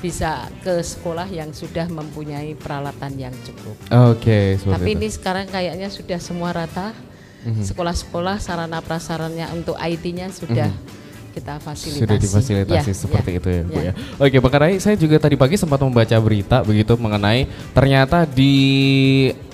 bisa 0.00 0.46
ke 0.60 0.80
sekolah 0.84 1.26
yang 1.32 1.50
sudah 1.56 1.88
mempunyai 1.88 2.52
peralatan 2.54 3.16
yang 3.16 3.34
cukup. 3.42 3.76
Oke, 4.12 4.60
seperti 4.60 4.74
Tapi 4.76 4.90
itu. 4.92 4.98
ini 5.00 5.08
sekarang 5.08 5.46
kayaknya 5.48 5.88
sudah 5.88 6.18
semua 6.20 6.50
rata. 6.52 6.92
Mhm. 7.46 7.62
Sekolah-sekolah 7.62 8.36
sarana 8.42 8.82
prasarannya 8.82 9.46
untuk 9.54 9.78
IT-nya 9.78 10.28
sudah 10.34 10.68
kita 11.36 11.60
fasilitasi. 11.60 12.00
Sudah 12.00 12.16
difasilitasi 12.16 12.90
Ya, 12.90 12.96
seperti 12.96 13.30
ya, 13.36 13.38
itu 13.38 13.48
ya, 13.52 13.62
Bu 13.68 13.76
ya. 13.76 13.84
ya. 13.84 13.92
Oke, 14.16 14.36
Pak 14.40 14.50
Karai, 14.50 14.74
saya 14.80 14.96
juga 14.96 15.20
tadi 15.20 15.36
pagi 15.36 15.60
sempat 15.60 15.76
membaca 15.84 16.16
berita 16.16 16.64
begitu 16.64 16.96
mengenai 16.96 17.44
ternyata 17.76 18.24
di 18.24 18.56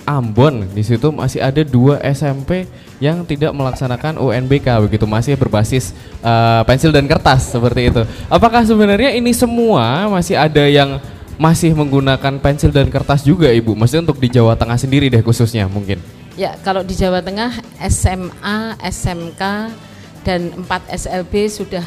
Ambon 0.03 0.67
di 0.75 0.83
situ 0.83 1.09
masih 1.15 1.39
ada 1.39 1.63
dua 1.63 1.99
SMP 2.03 2.67
yang 2.99 3.23
tidak 3.23 3.55
melaksanakan 3.55 4.19
UNBK 4.19 4.67
begitu 4.87 5.07
masih 5.07 5.39
berbasis 5.39 5.95
eh, 6.19 6.61
pensil 6.67 6.91
dan 6.91 7.07
kertas 7.07 7.51
seperti 7.55 7.91
itu. 7.91 8.01
Apakah 8.27 8.67
sebenarnya 8.67 9.15
ini 9.15 9.31
semua 9.31 10.07
masih 10.11 10.35
ada 10.35 10.63
yang 10.67 10.99
masih 11.39 11.73
menggunakan 11.73 12.39
pensil 12.39 12.69
dan 12.69 12.87
kertas 12.91 13.23
juga 13.23 13.49
Ibu? 13.49 13.75
Maksudnya 13.75 14.11
untuk 14.11 14.19
di 14.19 14.29
Jawa 14.29 14.55
Tengah 14.59 14.77
sendiri 14.77 15.07
deh 15.07 15.23
khususnya 15.23 15.67
mungkin. 15.67 15.99
Ya, 16.33 16.57
kalau 16.65 16.81
di 16.81 16.97
Jawa 16.97 17.21
Tengah 17.21 17.61
SMA, 17.93 18.57
SMK 18.81 19.41
dan 20.25 20.41
4 20.65 20.97
SLB 20.97 21.33
sudah 21.45 21.85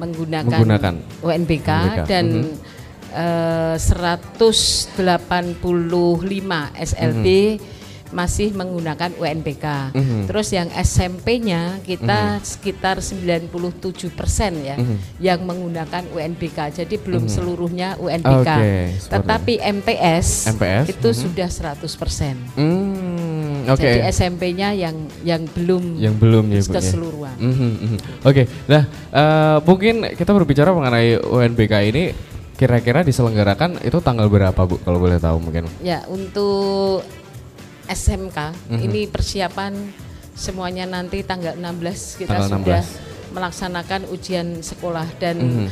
menggunakan, 0.00 0.48
Menggunakan 0.48 0.94
UNBK, 1.22 1.68
UNBK, 1.70 2.00
dan 2.08 2.24
mhm. 2.24 2.73
Eh, 3.14 3.78
185 3.78 6.74
SLB 6.74 7.26
masih 8.14 8.54
menggunakan 8.54 9.10
UNBK. 9.18 9.90
Mhm. 9.90 10.30
Terus 10.30 10.54
yang 10.54 10.70
SMP-nya 10.70 11.82
kita 11.82 12.38
sekitar 12.46 13.02
97 13.02 14.14
persen 14.14 14.54
ya 14.62 14.78
Mhm. 14.78 14.96
yang 15.18 15.42
menggunakan 15.42 16.06
UNBK. 16.14 16.78
Jadi 16.84 16.94
belum 17.02 17.26
seluruhnya 17.26 17.98
UNBK. 17.98 18.50
Seperti 19.02 19.10
Tetapi 19.10 19.54
MTS, 19.58 20.28
MTS, 20.54 20.86
itu 20.94 21.08
mhm. 21.10 21.18
sudah 21.26 21.48
100 21.50 21.92
persen. 21.98 22.38
Hmm, 22.54 23.66
oke. 23.66 23.82
Jadi 23.82 24.06
SMP-nya 24.06 24.70
yang 24.78 24.94
yang 25.26 25.42
belum 25.50 25.98
Yang 25.98 26.14
belum 26.22 26.44
ya, 26.54 26.62
ya. 26.62 26.72
keseluruhan. 26.78 27.36
Mhm, 27.42 27.70
mhm. 27.82 27.98
Oke, 28.22 28.46
nah 28.70 28.86
eh, 29.10 29.58
mungkin 29.66 30.06
kita 30.14 30.30
berbicara 30.30 30.70
mengenai 30.70 31.18
UNBK 31.18 31.74
ini 31.90 32.04
kira-kira 32.54 33.02
diselenggarakan 33.02 33.82
itu 33.82 33.98
tanggal 33.98 34.26
berapa 34.26 34.56
Bu 34.56 34.78
kalau 34.78 34.98
boleh 34.98 35.18
tahu 35.18 35.38
mungkin? 35.38 35.66
Ya, 35.80 36.06
untuk 36.06 37.02
SMK 37.84 38.54
Mhm. 38.70 38.80
ini 38.80 39.00
persiapan 39.04 39.72
semuanya 40.32 40.86
nanti 40.86 41.20
tanggal 41.20 41.54
16 41.54 42.16
kita 42.16 42.34
Tanggal 42.34 42.48
sudah 42.48 42.82
16. 42.82 42.86
melaksanakan 43.30 44.00
ujian 44.08 44.48
sekolah 44.60 45.06
dan 45.18 45.36
Mhm. 45.38 45.68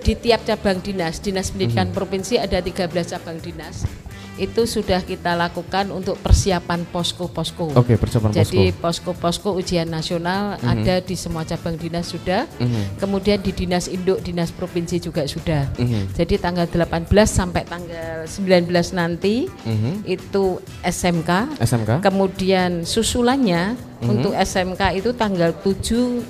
di 0.00 0.12
tiap 0.14 0.44
cabang 0.44 0.78
dinas, 0.78 1.18
Dinas 1.18 1.48
Pendidikan 1.48 1.88
Provinsi 1.88 2.36
ada 2.36 2.60
13 2.60 3.08
cabang 3.08 3.40
dinas. 3.40 3.86
Itu 4.34 4.64
sudah 4.64 4.98
kita 4.98 5.32
lakukan 5.32 5.88
untuk 5.88 6.18
persiapan 6.18 6.82
posko-posko. 6.84 7.70
Oke, 7.72 7.94
persiapan 7.94 8.34
Jadi 8.34 8.74
posko. 8.74 9.14
posko-posko 9.14 9.48
ujian 9.54 9.86
nasional 9.86 10.56
Mhm. 10.56 10.66
ada 10.66 10.94
di 10.98 11.14
semua 11.14 11.42
cabang 11.42 11.74
dinas 11.74 12.08
sudah. 12.08 12.50
Mhm, 12.56 12.98
Kemudian 12.98 13.38
di 13.38 13.50
dinas 13.50 13.86
induk, 13.86 14.18
dinas 14.20 14.50
provinsi 14.50 14.98
juga 14.98 15.22
sudah. 15.24 15.70
mhm, 15.76 16.12
Jadi 16.12 16.34
tanggal 16.36 16.66
18 16.66 17.30
sampai 17.30 17.62
tanggal 17.62 18.26
19 18.26 18.90
nanti 18.90 19.46
mhm. 19.46 20.02
itu 20.04 20.58
SMK. 20.82 21.54
SMK? 21.60 21.90
Kemudian 22.00 22.82
susulannya 22.82 23.78
Mhm. 24.00 24.08
untuk 24.08 24.32
SMK 24.34 24.94
itu 24.94 25.14
tanggal 25.14 25.54
7 25.56 26.26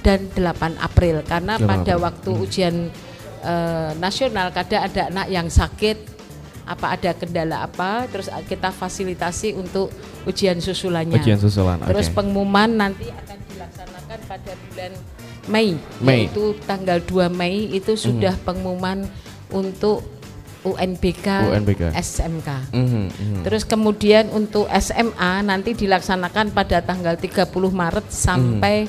dan 0.00 0.30
8 0.30 0.78
April 0.78 1.20
karena 1.22 1.54
8 1.54 1.66
pada 1.66 1.92
April. 1.92 1.98
waktu 2.00 2.30
ujian 2.38 2.76
eh, 3.40 3.92
nasional 3.96 4.52
kadang 4.52 4.84
ada 4.84 5.08
anak 5.08 5.26
yang 5.26 5.48
sakit 5.48 6.19
apa 6.70 6.94
ada 6.94 7.10
kendala 7.18 7.66
apa 7.66 8.06
terus 8.06 8.30
kita 8.46 8.70
fasilitasi 8.70 9.58
untuk 9.58 9.90
ujian 10.22 10.62
susulannya. 10.62 11.18
Ujian 11.18 11.42
susulan. 11.42 11.82
Terus 11.82 12.06
oke. 12.06 12.22
pengumuman 12.22 12.70
nanti 12.70 13.10
akan 13.10 13.38
dilaksanakan 13.50 14.18
pada 14.30 14.52
bulan 14.54 14.92
Mei, 15.50 15.74
Mei. 15.98 16.30
yaitu 16.30 16.54
tanggal 16.62 17.02
2 17.02 17.26
Mei 17.32 17.74
itu 17.74 17.98
sudah 17.98 18.38
pengumuman 18.46 19.02
untuk 19.50 20.06
UNBK, 20.60 21.26
UNBK. 21.48 21.82
SMK. 21.96 22.48
Mhm, 22.76 23.04
mhm. 23.08 23.42
Terus 23.48 23.64
kemudian 23.64 24.28
untuk 24.28 24.68
SMA 24.68 25.40
nanti 25.40 25.72
dilaksanakan 25.72 26.52
pada 26.52 26.84
tanggal 26.84 27.16
30 27.16 27.48
Maret 27.72 28.06
sampai 28.12 28.84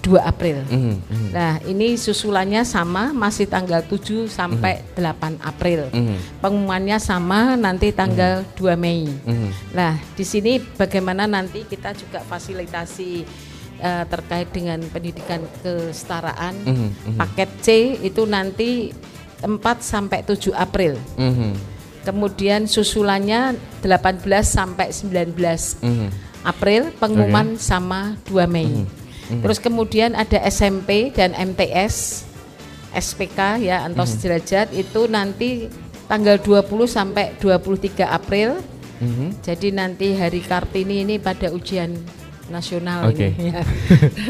2 0.00 0.16
April. 0.16 0.64
Mhm, 0.66 0.94
mhm. 0.96 1.28
Nah, 1.30 1.60
ini 1.68 1.94
susulannya 2.00 2.64
sama 2.64 3.12
masih 3.12 3.44
tanggal 3.44 3.84
7 3.84 4.26
sampai 4.26 4.80
8 4.96 5.36
April. 5.44 5.92
Mhm, 5.92 6.40
Pengumumannya 6.40 6.96
sama 6.96 7.54
nanti 7.54 7.92
tanggal 7.92 8.42
2 8.56 8.74
Mei. 8.80 9.04
mhm. 9.06 9.76
Nah, 9.76 10.00
di 10.16 10.24
sini 10.24 10.56
bagaimana 10.58 11.28
nanti 11.28 11.68
kita 11.68 11.92
juga 11.92 12.24
fasilitasi 12.24 13.24
eh, 13.80 14.04
terkait 14.12 14.52
dengan 14.52 14.76
pendidikan 14.92 15.40
kesetaraan. 15.64 16.52
Mhm, 16.68 16.88
mhm. 17.16 17.16
Paket 17.16 17.50
C 17.64 17.68
itu 18.04 18.28
nanti 18.28 18.92
4 19.40 19.80
sampai 19.80 20.20
7 20.24 20.52
April. 20.52 21.00
Mhm, 21.16 21.80
Kemudian 22.00 22.64
susulannya 22.64 23.60
18 23.84 24.48
sampai 24.48 24.88
19 24.88 25.76
mhm. 25.84 26.08
April, 26.48 26.88
pengumuman 26.96 27.60
sama 27.60 28.16
2 28.24 28.48
Mei. 28.48 28.88
Mhm. 29.30 29.42
Terus 29.46 29.58
kemudian 29.62 30.18
ada 30.18 30.42
SMP 30.42 31.14
dan 31.14 31.30
MTS, 31.32 32.26
SPK 32.90 33.62
ya 33.62 33.86
Antos 33.86 34.18
Mhm. 34.18 34.20
Derajat 34.20 34.68
itu 34.74 35.00
nanti 35.06 35.70
tanggal 36.10 36.42
20 36.42 36.90
sampai 36.90 37.38
23 37.38 38.10
April. 38.10 38.58
Mhm. 38.98 39.40
Jadi 39.40 39.68
nanti 39.70 40.12
hari 40.12 40.42
Kartini 40.42 41.06
ini 41.06 41.16
pada 41.16 41.48
ujian 41.48 41.94
nasional 42.50 43.06
Oke. 43.14 43.30
ini 43.30 43.54
ya. 43.54 43.62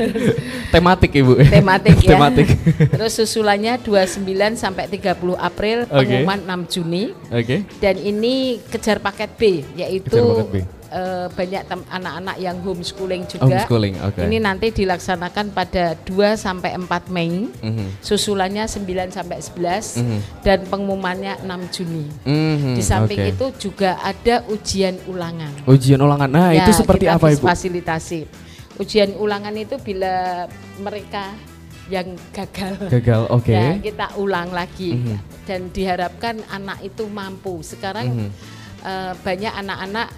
Tematik 0.77 1.11
Ibu. 1.17 1.41
tematik 1.41 1.97
ya. 2.05 2.21
Tematik. 2.21 2.49
Terus 2.93 3.17
susulannya 3.17 3.81
29 3.81 4.61
sampai 4.61 4.93
30 4.93 5.35
April, 5.35 5.89
Oke. 5.89 6.05
pengumuman 6.05 6.39
6 6.45 6.61
Juni. 6.69 7.17
Oke. 7.33 7.65
Dan 7.81 7.97
ini 7.97 8.61
kejar 8.69 9.01
paket 9.01 9.31
B 9.41 9.65
yaitu 9.75 10.13
Kejar 10.13 10.37
paket 10.37 10.49
B. 10.53 10.57
eh, 10.91 11.27
banyak 11.31 11.63
anak-anak 11.87 12.37
yang 12.37 12.59
homeschooling 12.61 13.23
juga. 13.25 13.47
Homeschooling, 13.47 13.95
oke. 14.03 14.21
Ini 14.27 14.37
nanti 14.39 14.75
dilaksanakan 14.75 15.55
pada 15.55 15.95
2 16.03 16.35
sampai 16.35 16.75
4 16.75 17.07
Mei. 17.09 17.47
Mhm, 17.47 18.03
Susulannya 18.03 18.67
9 18.67 19.09
sampai 19.09 19.39
11 19.39 19.97
Mhm. 19.97 20.19
dan 20.43 20.59
pengumumannya 20.67 21.39
6 21.47 21.71
Juni. 21.71 22.11
mhm. 22.27 22.75
Di 22.75 22.83
samping 22.83 23.23
Oke. 23.23 23.33
itu 23.33 23.71
juga 23.71 24.03
ada 24.03 24.43
ujian 24.51 24.99
ulangan. 25.07 25.53
ujian 25.65 26.01
ulangan. 26.01 26.27
Nah, 26.27 26.51
Ya, 26.51 26.67
itu 26.67 26.75
seperti 26.75 27.07
kita 27.07 27.17
apa 27.17 27.27
Ibu? 27.31 27.47
Fasilitasi. 27.47 28.21
Ujian 28.77 29.15
ulangan 29.15 29.55
itu 29.55 29.79
bila 29.79 30.47
mereka 30.77 31.31
yang 31.87 32.15
gagal 32.33 32.91
Gagal. 32.91 33.23
Oke. 33.37 33.55
Ya, 33.55 33.79
kita 33.79 34.19
ulang 34.19 34.51
lagi 34.51 34.95
Mhm. 34.95 35.17
dan 35.47 35.61
diharapkan 35.71 36.43
anak 36.51 36.83
itu 36.83 37.07
mampu. 37.07 37.63
Sekarang 37.63 38.11
Mhm. 38.11 38.31
eh, 38.81 39.13
banyak 39.21 39.53
anak-anak 39.53 40.09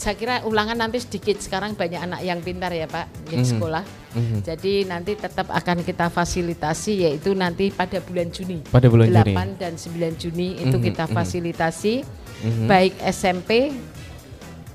saya 0.00 0.16
kira 0.16 0.34
ulangan 0.48 0.80
nanti 0.80 0.96
sedikit 0.96 1.36
sekarang 1.36 1.76
banyak 1.76 2.00
anak 2.00 2.24
yang 2.24 2.40
pintar 2.40 2.72
ya 2.72 2.88
Pak 2.88 3.28
di 3.28 3.36
Mhm. 3.36 3.44
sekolah. 3.44 3.84
Mhm. 4.16 4.36
Jadi 4.40 4.88
nanti 4.88 5.12
tetap 5.12 5.52
akan 5.52 5.84
kita 5.84 6.08
fasilitasi 6.08 7.04
yaitu 7.04 7.36
nanti 7.36 7.68
pada 7.68 8.00
bulan 8.00 8.32
Juni. 8.32 8.64
Pada 8.64 8.88
bulan 8.88 9.12
Juni. 9.12 9.36
8 9.36 9.60
dan 9.60 9.76
9 9.76 10.16
Juni 10.16 10.56
itu 10.56 10.72
Mhm, 10.72 10.84
kita 10.88 11.04
mhm. 11.04 11.12
fasilitasi 11.12 11.94
Mhm. 12.40 12.64
baik 12.66 12.94
SMP 13.04 13.50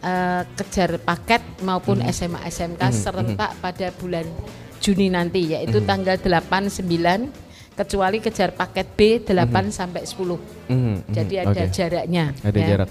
eh, 0.06 0.42
kejar 0.54 1.02
paket 1.02 1.42
maupun 1.66 1.98
SMA 2.06 2.46
SMK 2.46 2.78
Mhm, 2.78 2.94
serentak 2.94 3.58
pada 3.58 3.90
bulan 3.98 4.30
Juni 4.78 5.10
nanti 5.10 5.58
yaitu 5.58 5.82
Mhm. 5.82 5.88
tanggal 5.90 6.16
8 6.22 6.70
9 6.70 7.34
kecuali 7.74 8.22
kejar 8.22 8.54
paket 8.54 8.88
B 8.94 9.00
8 9.20 9.74
sampai 9.74 10.06
10. 10.06 10.38
Mhm, 10.70 10.78
mhm. 10.78 10.96
Jadi 11.10 11.36
ada 11.42 11.62
Oke. 11.66 11.74
jaraknya. 11.74 12.26
Ada 12.46 12.60
ya. 12.62 12.68
jarak. 12.70 12.90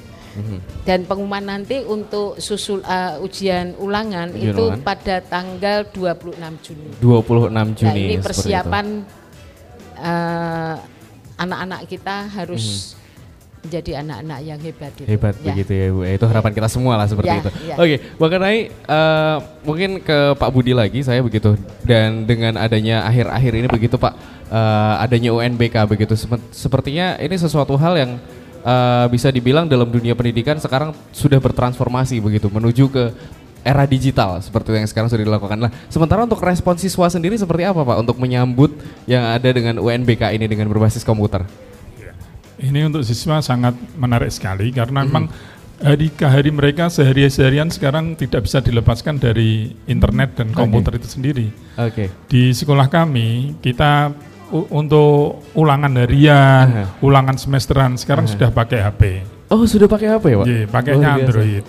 Dan 0.82 1.04
pengumuman 1.04 1.42
nanti 1.42 1.78
untuk 1.80 2.36
susul 2.36 2.80
eh, 2.80 3.16
ujian 3.18 3.74
ulangan 3.76 4.28
Ujian 4.28 4.50
itu 4.50 4.64
ulangan. 4.66 4.82
pada 4.82 5.16
tanggal 5.20 5.78
26 5.86 6.34
Juni. 6.60 6.88
26 6.98 7.78
Juni. 7.78 7.86
Nah, 7.86 7.94
ini 7.96 8.16
persiapan 8.18 8.86
eh, 9.96 10.74
anak-anak 11.36 11.80
kita 11.84 12.16
harus 12.28 12.94
menjadi 13.60 13.92
anak-anak 13.98 14.38
yang 14.40 14.60
hebat. 14.60 14.92
itu. 14.92 15.00
itu. 15.00 15.10
Hebat 15.10 15.34
Ya. 15.36 15.44
begitu 15.48 15.72
ya 15.72 15.86
Bu. 15.88 16.00
Itu 16.04 16.26
harapan 16.26 16.52
kita 16.52 16.68
semua 16.68 16.94
lah 16.94 17.06
seperti 17.06 17.30
Ya, 17.30 17.40
itu. 17.40 17.50
ya. 17.64 17.74
Oke, 17.76 17.96
mengenai 18.18 18.58
eh, 18.68 19.36
mungkin 19.62 19.90
ke 19.98 20.18
Pak 20.34 20.50
Budi 20.50 20.72
lagi 20.72 21.00
saya 21.00 21.20
begitu 21.20 21.56
dan 21.82 22.22
dengan 22.22 22.54
adanya 22.56 23.02
akhir-akhir 23.04 23.52
ini 23.54 23.66
begitu 23.66 23.96
Pak 23.96 24.12
eh, 24.46 24.94
adanya 25.00 25.30
UNBK 25.32 25.76
begitu 25.86 26.12
Sep- 26.12 26.44
sepertinya 26.50 27.16
ini 27.16 27.34
sesuatu 27.34 27.72
hal 27.74 27.96
yang 27.96 28.12
eh, 28.64 29.06
bisa 29.12 29.28
dibilang 29.28 29.68
dalam 29.68 29.86
dunia 29.86 30.16
pendidikan 30.16 30.56
sekarang 30.56 30.96
sudah 31.12 31.36
bertransformasi 31.38 32.18
begitu 32.18 32.48
menuju 32.48 32.88
ke 32.88 33.04
era 33.64 33.88
digital 33.88 34.44
seperti 34.44 34.76
yang 34.76 34.84
sekarang 34.84 35.08
sudah 35.08 35.24
dilakukan. 35.24 35.56
Nah, 35.56 35.72
sementara 35.88 36.24
untuk 36.24 36.40
respon 36.44 36.76
siswa 36.76 37.08
sendiri 37.08 37.32
seperti 37.36 37.64
apa 37.64 37.80
Pak 37.80 37.96
untuk 37.96 38.20
menyambut 38.20 38.76
yang 39.08 39.24
ada 39.24 39.48
dengan 39.48 39.80
UNBK 39.80 40.36
ini 40.36 40.44
dengan 40.44 40.68
berbasis 40.68 41.00
komputer? 41.00 41.44
Ini 42.60 42.86
untuk 42.86 43.02
siswa 43.04 43.40
sangat 43.40 43.72
menarik 43.96 44.28
sekali 44.30 44.68
karena 44.70 45.02
Mhm. 45.02 45.06
memang 45.08 45.24
hari 45.80 46.08
ke 46.12 46.24
hari 46.24 46.52
mereka 46.54 46.86
sehari 46.86 47.26
seharian 47.26 47.68
sekarang 47.68 48.14
tidak 48.14 48.46
bisa 48.46 48.62
dilepaskan 48.62 49.18
dari 49.18 49.74
internet 49.90 50.38
dan 50.38 50.54
komputer 50.54 50.96
itu 50.96 51.08
sendiri. 51.08 51.50
Oke. 51.76 52.08
Di 52.30 52.54
sekolah 52.54 52.86
kami 52.86 53.58
kita 53.58 54.14
untuk 54.52 55.44
ulangan 55.56 55.92
harian, 56.00 56.66
Aha. 56.68 56.84
ulangan 57.00 57.36
semesteran 57.38 57.96
sekarang 57.96 58.28
sudah 58.28 58.52
pakai 58.52 58.78
HP. 58.84 59.02
Oh 59.48 59.64
sudah 59.64 59.86
pakai 59.86 60.08
apa 60.16 60.26
ya 60.28 60.36
pak? 60.40 60.46
Iya, 60.48 60.64
pakainya 60.68 60.98
Luar 60.98 61.18
biasa. 61.20 61.24
Android. 61.28 61.64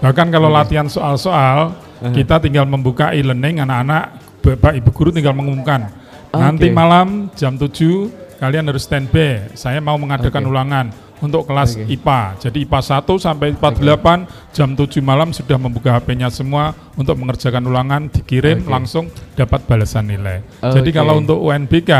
Bahkan 0.00 0.26
kalau 0.32 0.48
latihan 0.48 0.88
soal-soal, 0.88 1.76
kita 2.16 2.40
tinggal 2.40 2.64
membuka 2.64 3.12
e-learning 3.12 3.60
anak-anak, 3.60 4.04
Bapak 4.40 4.72
Ibu 4.72 4.90
guru 4.96 5.10
tinggal 5.12 5.36
mengumumkan. 5.36 5.92
Nanti 6.32 6.72
Oke. 6.72 6.76
malam 6.76 7.28
jam 7.36 7.60
7 7.60 8.40
kalian 8.40 8.64
harus 8.72 8.88
standby. 8.88 9.52
Saya 9.52 9.84
mau 9.84 10.00
mengadakan 10.00 10.48
Oke. 10.48 10.50
ulangan 10.50 10.86
untuk 11.20 11.46
kelas 11.46 11.76
Oke. 11.76 11.86
IPA. 11.96 12.20
Jadi 12.48 12.58
IPA 12.64 12.80
1 13.04 13.16
sampai 13.20 13.46
IPA 13.54 13.68
8 13.76 14.56
jam 14.56 14.68
7 14.72 15.00
malam 15.04 15.30
sudah 15.30 15.56
membuka 15.60 15.96
HP-nya 15.96 16.32
semua 16.32 16.72
untuk 16.96 17.16
mengerjakan 17.20 17.64
ulangan, 17.68 18.08
dikirim 18.08 18.64
Oke. 18.64 18.70
langsung 18.72 19.12
dapat 19.36 19.64
balasan 19.68 20.08
nilai. 20.08 20.42
Jadi 20.60 20.90
Oke. 20.90 20.96
kalau 20.96 21.20
untuk 21.20 21.38
UNBK 21.40 21.92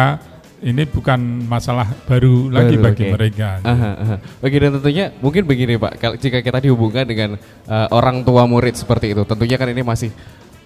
ini 0.61 0.85
bukan 0.85 1.49
masalah 1.49 1.89
baru, 2.05 2.53
lagi 2.53 2.77
Baru, 2.77 2.85
bagi 2.93 3.05
oke. 3.09 3.12
mereka. 3.17 3.49
Aha, 3.65 3.91
aha. 3.97 4.17
Oke 4.45 4.57
dan 4.61 4.77
tentunya 4.77 5.09
mungkin 5.25 5.49
begini 5.49 5.81
Pak, 5.81 6.21
jika 6.21 6.45
kita 6.45 6.61
dihubungkan 6.61 7.09
dengan 7.09 7.41
eh, 7.65 7.87
orang 7.89 8.21
tua 8.29 8.45
murid 8.45 8.77
seperti 8.77 9.17
itu, 9.17 9.25
tentunya 9.25 9.57
kan 9.57 9.73
ini 9.73 9.81
masih 9.81 10.12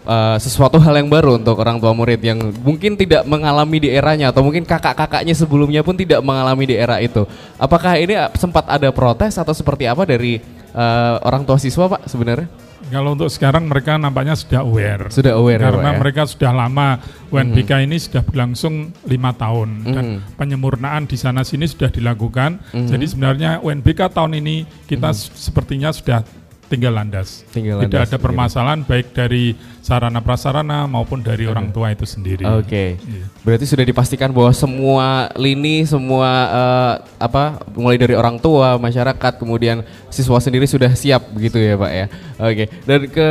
eh, 0.05 0.37
sesuatu 0.37 0.77
hal 0.77 0.95
yang 0.97 1.09
baru 1.09 1.37
untuk 1.37 1.57
orang 1.57 1.77
tua 1.77 1.91
murid 1.91 2.21
yang 2.21 2.39
mungkin 2.61 2.95
tidak 2.95 3.25
mengalami 3.25 3.79
di 3.79 3.89
eranya 3.89 4.29
atau 4.29 4.41
mungkin 4.41 4.63
kakak-kakaknya 4.63 5.33
sebelumnya 5.33 5.81
pun 5.81 5.95
tidak 5.95 6.21
mengalami 6.21 6.65
di 6.65 6.77
era 6.77 7.01
itu. 7.01 7.25
Apakah 7.57 7.97
ini 7.97 8.15
sempat 8.35 8.65
ada 8.67 8.89
protes 8.91 9.35
atau 9.35 9.51
seperti 9.51 9.85
apa 9.85 10.05
dari 10.05 10.39
eh, 10.71 11.15
orang 11.21 11.43
tua 11.43 11.57
siswa 11.57 11.89
Pak 11.89 12.07
sebenarnya? 12.07 12.49
Kalau 12.85 13.17
untuk 13.17 13.33
sekarang 13.33 13.65
mereka 13.65 13.97
nampaknya 13.97 14.37
sudah 14.37 14.61
aware. 14.61 15.09
Sudah 15.09 15.33
aware 15.35 15.57
ya, 15.57 15.73
Karena 15.73 15.89
Pak, 15.89 15.95
ya? 15.97 15.99
mereka 15.99 16.23
sudah 16.29 16.53
lama 16.53 17.01
UNBK 17.33 17.81
ini 17.81 17.97
sudah 17.97 18.21
berlangsung 18.21 18.93
lima 19.03 19.33
tahun 19.33 19.69
dan 19.83 20.05
Mhm. 20.05 20.37
penyempurnaan 20.37 21.09
di 21.09 21.17
sana 21.17 21.41
sini 21.43 21.65
sudah 21.65 21.89
dilakukan. 21.89 22.61
Mhm. 22.71 22.87
Jadi 22.87 23.05
sebenarnya 23.09 23.51
UNBK 23.59 24.13
tahun 24.13 24.37
ini 24.37 24.57
kita 24.85 25.11
s- 25.11 25.33
sepertinya 25.33 25.91
sudah 25.91 26.29
tinggal 26.67 26.93
landas. 26.97 27.45
Tinggal 27.53 27.85
Tidak 27.85 27.93
landas, 27.93 28.09
ada 28.09 28.17
begitu. 28.17 28.25
permasalahan 28.27 28.81
baik 28.83 29.07
dari 29.13 29.55
sarana 29.85 30.21
prasarana 30.25 30.89
maupun 30.89 31.21
dari 31.21 31.45
orang 31.45 31.69
tua 31.71 31.93
itu 31.93 32.09
sendiri. 32.09 32.43
Oke. 32.45 32.97
Iya. 32.97 33.25
Berarti 33.45 33.65
sudah 33.69 33.85
dipastikan 33.85 34.33
bahwa 34.33 34.51
semua 34.57 35.29
lini, 35.37 35.85
semua 35.85 36.29
eh, 36.49 36.95
apa, 37.21 37.61
mulai 37.77 38.01
dari 38.01 38.17
orang 38.17 38.41
tua, 38.41 38.81
masyarakat, 38.81 39.33
kemudian 39.37 39.85
siswa 40.09 40.41
sendiri 40.41 40.65
sudah 40.65 40.91
siap 40.97 41.29
begitu 41.37 41.61
ya 41.61 41.77
Pak 41.77 41.93
ya. 41.93 42.07
Oke. 42.41 42.65
Dan 42.89 43.01
ke 43.13 43.29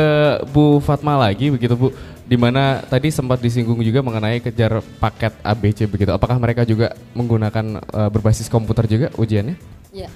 Bu 0.54 0.78
Fatma 0.78 1.18
lagi 1.18 1.50
begitu 1.50 1.74
Bu, 1.74 1.90
di 2.24 2.40
mana 2.40 2.80
tadi 2.86 3.12
sempat 3.12 3.42
disinggung 3.42 3.82
juga 3.84 4.00
mengenai 4.00 4.40
kejar 4.40 4.80
paket 5.02 5.34
ABC 5.44 5.90
begitu. 5.90 6.14
Apakah 6.14 6.40
mereka 6.40 6.62
juga 6.64 6.94
menggunakan 7.12 7.82
eh, 7.82 8.10
berbasis 8.14 8.46
komputer 8.46 8.86
juga 8.88 9.06
ujiannya? 9.18 9.56
Ya, 9.94 10.10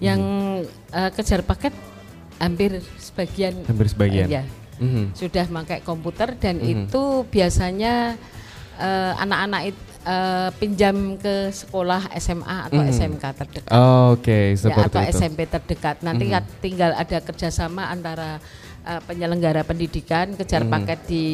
yang 0.00 0.20
eh, 0.90 1.10
kejar 1.12 1.44
paket 1.44 1.76
hampir 2.40 2.80
sebagian. 2.96 3.54
Hampir 3.68 3.86
sebagian. 3.86 4.26
eh, 4.26 4.40
ya, 4.40 4.42
Mhm. 4.80 5.12
sudah 5.12 5.44
pakai 5.44 5.84
komputer 5.84 6.34
dan 6.34 6.56
Mhm. 6.58 6.88
itu 6.88 7.02
biasanya 7.28 8.16
eh, 8.80 9.12
anak-anak 9.14 9.62
it- 9.68 9.88
eh, 10.00 10.48
pinjam 10.56 10.96
ke 11.14 11.52
sekolah 11.52 12.08
SMA 12.16 12.64
atau 12.64 12.80
Mhm. 12.80 12.88
SMK 12.88 13.24
terdekat. 13.36 13.68
Oke, 14.08 14.56
ya, 14.56 14.56
seperti 14.56 14.88
atau 14.88 15.00
itu. 15.04 15.12
SMP 15.12 15.38
terdekat. 15.44 16.00
Nanti 16.00 16.24
kan 16.26 16.48
tinggal 16.58 16.96
ada 16.96 17.20
kerjasama 17.20 17.86
antara 17.86 18.40
eh, 18.80 18.96
penyelenggara 19.04 19.60
pendidikan 19.60 20.32
kejar 20.32 20.64
Mhm. 20.64 20.72
paket 20.72 21.00
di 21.04 21.24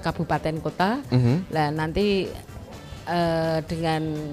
kabupaten 0.00 0.56
kota. 0.58 1.04
Mhm. 1.12 1.52
Nah 1.52 1.68
nanti 1.70 2.32
eh, 3.04 3.58
dengan 3.68 4.32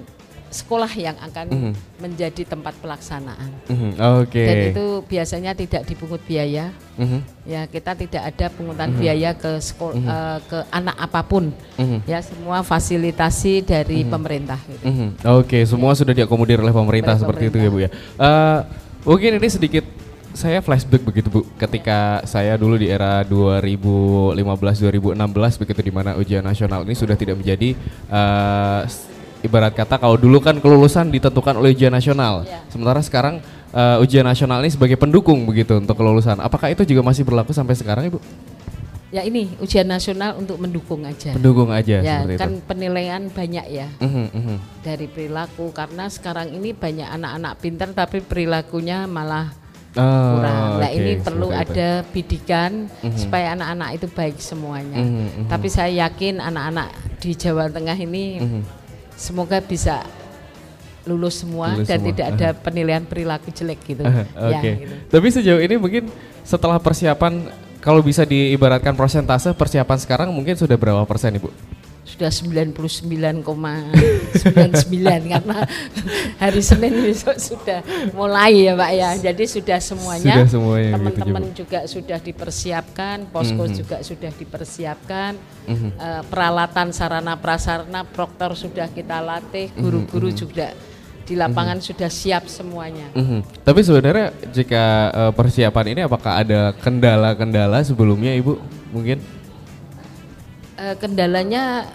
sekolah 0.51 0.91
yang 0.93 1.15
akan 1.15 1.47
Mhm. 1.47 1.71
menjadi 1.97 2.43
tempat 2.43 2.75
pelaksanaan. 2.77 3.49
Mhm. 3.65 3.89
Oke. 4.19 4.43
Dan 4.43 4.57
itu 4.69 4.85
biasanya 5.01 5.55
tidak 5.55 5.87
dipungut 5.87 6.19
biaya. 6.21 6.75
Mhm. 6.95 7.47
Ya 7.47 7.63
kita 7.65 7.95
tidak 7.95 8.21
ada 8.27 8.51
pungutan 8.51 8.91
biaya 8.93 9.31
ke 9.31 9.57
sekolah 9.57 9.95
eh, 9.95 10.37
ke 10.45 10.59
anak 10.69 10.99
apa 10.99 11.21
pun. 11.23 11.55
Mhm. 11.75 12.03
Ya 12.03 12.19
semua 12.19 12.61
fasilitasi 12.61 13.63
dari 13.63 14.03
pemerintah. 14.03 14.59
Gitu. 14.61 14.83
Mhm. 14.83 15.07
Oke, 15.39 15.63
semua 15.63 15.95
sudah 15.95 16.11
diakomodir 16.11 16.59
oleh 16.59 16.69
pemerintah 16.69 17.15
Oleh 17.15 17.21
seperti 17.23 17.43
itu 17.47 17.57
ya 17.57 17.69
Bu 17.69 17.79
ya. 17.79 17.89
Eh, 18.19 18.59
mungkin 19.01 19.39
ini 19.39 19.47
sedikit 19.47 19.85
saya 20.31 20.59
flashback 20.59 21.03
begitu 21.03 21.27
Bu, 21.27 21.43
ketika 21.55 22.23
saya 22.23 22.55
dulu 22.55 22.75
di 22.75 22.87
era 22.87 23.19
2015-2016 23.23 25.11
begitu 25.59 25.81
di 25.81 25.91
mana 25.91 26.15
ujian 26.15 26.39
nasional 26.39 26.83
ini 26.83 26.95
sudah 26.95 27.15
tidak 27.15 27.35
menjadi 27.35 27.75
s- 28.87 29.10
ibarat 29.41 29.71
kata 29.71 29.97
kalau 29.97 30.15
dulu 30.15 30.37
kan 30.37 30.57
kelulusan 30.57 31.09
ditentukan 31.09 31.55
oleh 31.55 31.71
ujian 31.71 31.89
nasional, 31.89 32.43
Ya. 32.43 32.61
sementara 32.67 32.99
sekarang 32.99 33.41
eh, 33.69 33.97
ujian 33.99 34.21
nasional 34.21 34.59
ini 34.59 34.69
sebagai 34.69 34.95
pendukung 34.95 35.43
begitu 35.43 35.75
untuk 35.75 35.95
kelulusan. 35.95 36.37
Apakah 36.37 36.67
itu 36.67 36.83
juga 36.83 37.01
masih 37.01 37.23
berlaku 37.23 37.51
sampai 37.51 37.73
sekarang 37.73 38.03
Ibu? 38.05 38.19
Ya 39.09 39.21
ini 39.21 39.51
ujian 39.59 39.83
nasional 39.85 40.35
untuk 40.35 40.55
mendukung 40.55 41.03
aja. 41.03 41.35
Pendukung 41.35 41.67
aja 41.67 41.99
ya 41.99 42.23
kan 42.31 42.55
itu. 42.55 42.63
penilaian 42.63 43.27
banyak 43.27 43.65
ya 43.67 43.87
Mhm, 43.97 44.25
mhm. 44.29 44.55
dari 44.81 45.03
perilaku 45.05 45.67
karena 45.69 46.07
sekarang 46.07 46.47
ini 46.49 46.71
banyak 46.71 47.11
anak-anak 47.11 47.53
pintar 47.59 47.91
tapi 47.91 48.19
perilakunya 48.21 49.03
malah 49.05 49.51
Oh, 49.91 50.39
kurang. 50.39 50.79
Nah 50.79 50.87
oke, 50.87 50.95
ini 50.95 51.11
perlu 51.19 51.47
seperti 51.49 51.59
itu. 51.59 51.71
ada 51.73 51.89
bidikan 52.07 52.71
Mhm. 53.03 53.17
supaya 53.17 53.47
anak-anak 53.51 53.89
itu 53.91 54.07
baik 54.07 54.35
semuanya. 54.37 54.95
Mhm, 54.97 55.11
mhm. 55.11 55.47
Tapi 55.47 55.67
saya 55.67 55.91
yakin 56.01 56.39
anak-anak 56.39 56.87
di 57.19 57.31
Jawa 57.33 57.67
Tengah 57.67 57.97
ini 57.97 58.39
Mhm. 58.39 58.61
Semoga 59.21 59.61
bisa 59.61 60.01
lulus 61.05 61.41
semua 61.41 61.77
Lulus 61.77 61.89
dan 61.89 62.01
semua. 62.01 62.09
tidak 62.13 62.27
ada 62.37 62.47
penilaian 62.57 63.05
perilaku 63.05 63.49
jelek 63.53 63.81
gitu. 63.85 64.01
Oke. 64.05 64.49
Ya, 64.49 64.73
gitu. 64.81 64.95
Tapi 65.09 65.27
sejauh 65.29 65.61
ini 65.61 65.77
mungkin 65.77 66.09
setelah 66.41 66.77
persiapan 66.81 67.49
kalau 67.81 68.01
bisa 68.01 68.21
diibaratkan 68.25 68.93
persentase 68.93 69.53
persiapan 69.57 69.97
sekarang 69.97 70.29
mungkin 70.29 70.53
sudah 70.53 70.77
berapa 70.77 71.01
persen 71.05 71.37
Ibu? 71.37 71.49
Sudah 72.11 72.27
99,99 72.27 72.75
karena 75.31 75.57
hari 76.35 76.59
Senin 76.59 76.91
besok 76.99 77.39
sudah 77.39 77.79
mulai 78.11 78.67
ya 78.67 78.75
Pak 78.75 78.91
ya. 78.91 79.09
Jadi 79.31 79.43
sudah 79.47 79.79
semuanya 79.79 80.35
Sudah 80.43 80.49
semuanya 80.51 80.91
gitu, 80.91 80.95
teman-teman 80.99 81.43
Ibu. 81.47 81.55
juga 81.55 81.79
sudah 81.87 82.19
dipersiapkan, 82.19 83.31
posko 83.31 83.63
Mhm. 83.63 83.75
juga 83.79 83.97
sudah 84.03 84.27
dipersiapkan. 84.27 85.31
Mhm. 85.65 85.89
Eh, 85.95 86.21
peralatan 86.27 86.91
sarana 86.91 87.39
prasarana 87.39 88.03
proktor 88.03 88.59
sudah 88.59 88.91
kita 88.91 89.23
latih, 89.23 89.71
Mhm, 89.71 89.79
guru-guru 89.79 90.29
juga 90.35 90.75
di 91.21 91.39
lapangan 91.39 91.79
sudah 91.79 92.11
siap 92.11 92.51
semuanya. 92.51 93.07
Mhm. 93.15 93.63
Tapi 93.63 93.79
sebenarnya 93.81 94.35
jika 94.51 94.83
eh, 95.09 95.31
persiapan 95.31 95.85
ini 95.95 96.01
apakah 96.03 96.43
ada 96.43 96.75
kendala-kendala 96.75 97.79
sebelumnya 97.81 98.35
Ibu? 98.35 98.59
Mungkin? 98.91 99.17
Eh, 100.75 100.95
kendalanya 100.97 101.85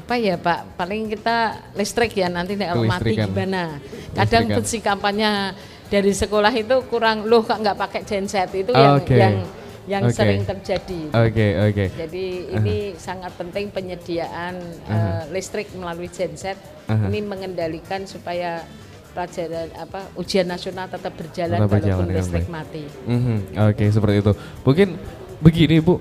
apa 0.00 0.14
ya 0.16 0.40
Pak? 0.40 0.80
Paling 0.80 1.12
kita 1.12 1.36
listrik 1.76 2.16
ya 2.16 2.32
nanti 2.32 2.56
nek 2.56 2.72
kalau 2.72 2.84
mati 2.88 3.12
gimana? 3.14 3.76
Kadang 4.16 4.48
fungsi 4.50 4.80
kampanye 4.80 5.52
dari 5.86 6.12
sekolah 6.16 6.50
itu 6.54 6.76
kurang 6.88 7.28
loh 7.28 7.44
kok 7.44 7.60
nggak 7.60 7.76
pakai 7.76 8.02
genset 8.08 8.48
itu 8.56 8.72
yang 8.72 8.96
Oke. 8.96 9.14
yang 9.14 9.36
yang 9.88 10.02
Oke. 10.06 10.14
sering 10.14 10.42
terjadi. 10.46 11.00
Oke, 11.10 11.46
oke. 11.66 11.84
Jadi 11.98 12.24
ini 12.52 12.76
sangat 12.94 13.34
penting 13.34 13.68
penyediaan 13.68 14.54
eh, 14.86 15.22
listrik 15.30 15.68
melalui 15.74 16.06
genset 16.08 16.56
Aha. 16.86 17.10
ini 17.10 17.20
mengendalikan 17.20 18.06
supaya 18.06 18.62
pelajaran 19.10 19.66
apa 19.74 20.06
ujian 20.14 20.46
nasional 20.46 20.86
tetap 20.86 21.10
berjalan 21.18 21.58
Tetap 21.58 21.70
walaupun 21.74 22.06
dengan 22.06 22.18
listrik 22.22 22.46
baik. 22.46 22.54
mati. 22.54 22.84
Mhm, 23.10 23.36
Oke 23.66 23.84
seperti 23.90 24.16
itu. 24.22 24.32
Mungkin 24.62 24.88
begini 25.42 25.76
Bu, 25.82 25.98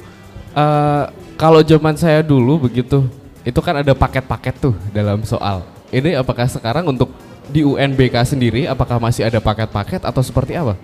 Eh, 0.49 1.05
kalau 1.37 1.61
zaman 1.61 1.93
saya 1.93 2.25
dulu 2.25 2.65
begitu, 2.65 3.05
itu 3.49 3.59
kan 3.59 3.73
ada 3.75 3.91
paket-paket 3.91 4.55
tuh 4.61 4.73
dalam 4.89 5.25
soal. 5.25 5.65
Ini 5.89 6.15
apakah 6.15 6.45
sekarang 6.45 6.85
untuk 6.85 7.09
di 7.45 7.65
UNBK 7.65 8.13
sendiri, 8.23 8.61
apakah 8.63 9.01
masih 9.01 9.25
ada 9.25 9.41
paket-paket 9.41 10.05
atau 10.05 10.21
seperti 10.21 10.53
apa? 10.53 10.77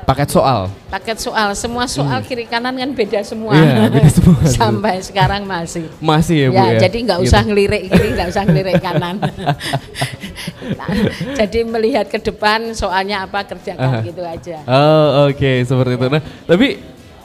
Paket 0.00 0.32
soal. 0.32 0.66
Paket 0.90 1.22
soal 1.22 1.54
semua 1.54 1.86
soal 1.86 2.18
kiri 2.20 2.42
kanan 2.42 2.74
kan 2.74 2.90
beda 2.90 3.22
semua. 3.22 3.54
Hmm. 3.54 3.62
Iya, 3.62 3.86
beda 3.86 4.10
semua. 4.18 4.40
Sampai 4.42 4.94
sekarang 5.00 5.46
masih. 5.46 5.86
Masih 6.02 6.36
ya 6.36 6.48
Bu 6.50 6.56
Ya, 6.56 6.64
ya. 6.66 6.80
jadi 6.82 6.98
nggak 7.06 7.18
Gitu. 7.22 7.30
usah 7.30 7.40
ngelirik 7.46 7.82
kiri, 7.86 8.08
nggak 8.18 8.28
usah 8.28 8.42
ngelirik 8.42 8.80
kanan. 8.82 9.16
Nah, 9.20 10.88
jadi 11.44 11.58
melihat 11.62 12.06
ke 12.08 12.18
depan 12.18 12.72
soalnya 12.72 13.22
apa 13.22 13.44
kerjakan 13.44 14.00
Aha. 14.00 14.02
gitu 14.02 14.22
aja. 14.24 14.56
Oh 14.66 15.30
oke 15.30 15.52
seperti 15.62 15.92
itu. 15.94 16.06
Nah 16.08 16.22
tapi 16.48 16.68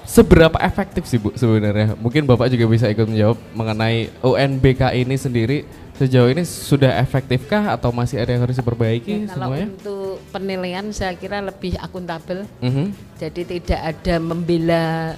seberapa 0.06 0.58
efektif 0.58 1.04
sih 1.06 1.18
Bu 1.18 1.34
sebenarnya? 1.34 1.94
Mungkin 1.96 2.24
Bapak 2.24 2.48
juga 2.48 2.66
bisa 2.66 2.86
ikut 2.88 3.06
menjawab 3.06 3.38
mengenai 3.52 4.10
UNBK 4.22 4.96
ini 4.96 5.16
sendiri 5.16 5.58
sejauh 5.96 6.28
ini 6.28 6.44
sudah 6.44 6.92
efektifkah 7.00 7.72
atau 7.72 7.88
masih 7.88 8.20
ada 8.20 8.36
yang 8.36 8.44
harus 8.44 8.60
diperbaiki 8.60 9.32
Kalau 9.32 9.48
semuanya? 9.48 9.68
untuk 9.72 10.20
penilaian 10.28 10.86
saya 10.92 11.16
kira 11.16 11.40
lebih 11.40 11.80
akuntabel. 11.80 12.44
Mhm. 12.60 12.92
Jadi 13.16 13.42
tidak 13.48 13.82
ada 13.96 14.16
membela 14.20 15.16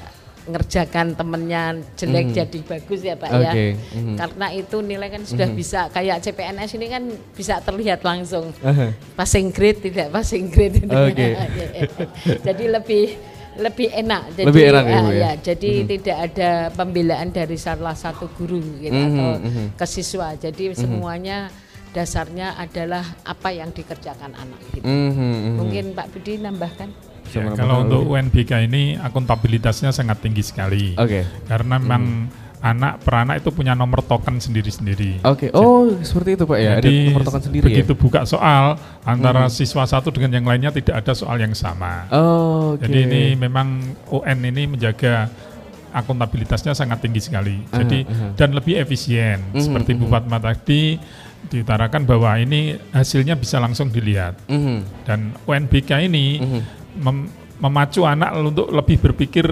ngerjakan 0.48 1.12
temennya 1.12 1.76
jelek 2.00 2.32
Mhm. 2.32 2.36
jadi 2.40 2.60
bagus 2.64 3.02
ya 3.04 3.20
Pak 3.20 3.30
Oke, 3.36 3.44
ya. 3.44 3.76
mhm. 4.00 4.16
Karena 4.16 4.48
itu 4.56 4.78
nilai 4.80 5.10
kan 5.12 5.22
sudah 5.28 5.50
bisa 5.52 5.92
kayak 5.92 6.24
CPNS 6.24 6.72
ini 6.78 6.88
kan 6.88 7.04
bisa 7.36 7.60
terlihat 7.60 8.00
langsung. 8.00 8.56
Aha. 8.64 8.96
Passing 9.18 9.52
grade 9.52 9.82
tidak 9.82 10.08
passing 10.08 10.48
grade. 10.48 10.88
Oke. 10.88 11.28
jadi 12.48 12.66
lebih 12.70 13.18
lebih 13.58 13.90
enak. 13.92 14.24
Jadi, 14.38 14.48
Lebih 14.48 14.64
enak 14.70 14.84
ya, 14.86 14.98
Bu, 14.98 15.08
ah, 15.08 15.14
ya? 15.14 15.32
jadi 15.42 15.72
tidak 15.86 16.18
ada 16.32 16.50
pembelaan 16.72 17.30
dari 17.34 17.58
salah 17.58 17.98
satu 17.98 18.30
guru 18.38 18.62
gitu 18.80 18.94
Mhm, 18.94 19.10
atau 19.12 19.30
mhm. 19.42 19.66
ke 19.76 19.86
siswa. 19.90 20.34
Jadi 20.38 20.78
semuanya 20.78 21.50
dasarnya 21.92 22.54
adalah 22.56 23.04
apa 23.26 23.50
yang 23.50 23.74
dikerjakan 23.74 24.38
anak 24.38 24.62
gitu. 24.78 24.86
Mhm, 24.86 25.12
mhm. 25.18 25.54
Mungkin 25.58 25.86
Pak 25.98 26.08
Budi 26.14 26.38
nambahkan. 26.38 26.90
Ya, 27.28 27.44
kalau 27.60 27.84
untuk. 27.84 28.08
UNBK 28.08 28.72
ini 28.72 28.96
akuntabilitasnya 28.96 29.92
sangat 29.92 30.24
tinggi 30.24 30.44
sekali. 30.46 30.96
Oke. 30.96 31.28
Karena 31.44 31.76
memang 31.76 32.32
anak 32.74 33.00
per 33.02 33.14
anak 33.24 33.40
itu 33.40 33.50
punya 33.56 33.72
nomor 33.74 34.04
token 34.04 34.44
sendiri-sendiri. 34.44 35.24
Oke. 35.24 35.48
Oh, 35.56 35.88
seperti 36.04 36.36
itu 36.36 36.44
Pak 36.44 36.58
ya. 36.60 36.72
Ada 36.78 36.84
Jadi 36.84 36.96
nomor 37.12 37.24
token 37.24 37.44
sendiri 37.44 37.64
ya. 37.64 37.68
begitu 37.72 37.94
buka 37.96 38.28
soal 38.28 38.76
antara 39.08 39.48
siswa 39.48 39.88
satu 39.88 40.12
dengan 40.12 40.36
yang 40.36 40.46
lainnya 40.46 40.72
tidak 40.76 41.00
ada 41.00 41.14
soal 41.16 41.40
yang 41.40 41.56
sama. 41.56 42.06
Oh, 42.12 42.76
oke. 42.76 42.84
Jadi 42.84 42.98
ini 43.08 43.24
memang 43.40 43.80
UN 44.12 44.40
ini 44.48 44.64
menjaga 44.68 45.32
akuntabilitasnya 45.96 46.76
sangat 46.76 47.02
tinggi 47.02 47.24
sekali. 47.24 47.64
Jadi 47.72 48.04
aha. 48.06 48.36
dan 48.36 48.54
lebih 48.54 48.78
efisien. 48.78 49.42
Mhm, 49.56 49.62
Seperti 49.64 49.92
Bu 49.96 50.06
mhm. 50.06 50.14
Fatma 50.14 50.38
tadi 50.38 51.00
diutarakan 51.48 52.04
bahwa 52.04 52.36
ini 52.38 52.76
hasilnya 52.92 53.40
bisa 53.40 53.58
langsung 53.58 53.88
dilihat. 53.88 54.36
Dan 55.08 55.32
UNBK 55.48 56.06
ini 56.06 56.44
mem- 57.00 57.32
memacu 57.58 58.04
anak 58.06 58.36
untuk 58.38 58.70
lebih 58.70 59.00
berpikir 59.02 59.46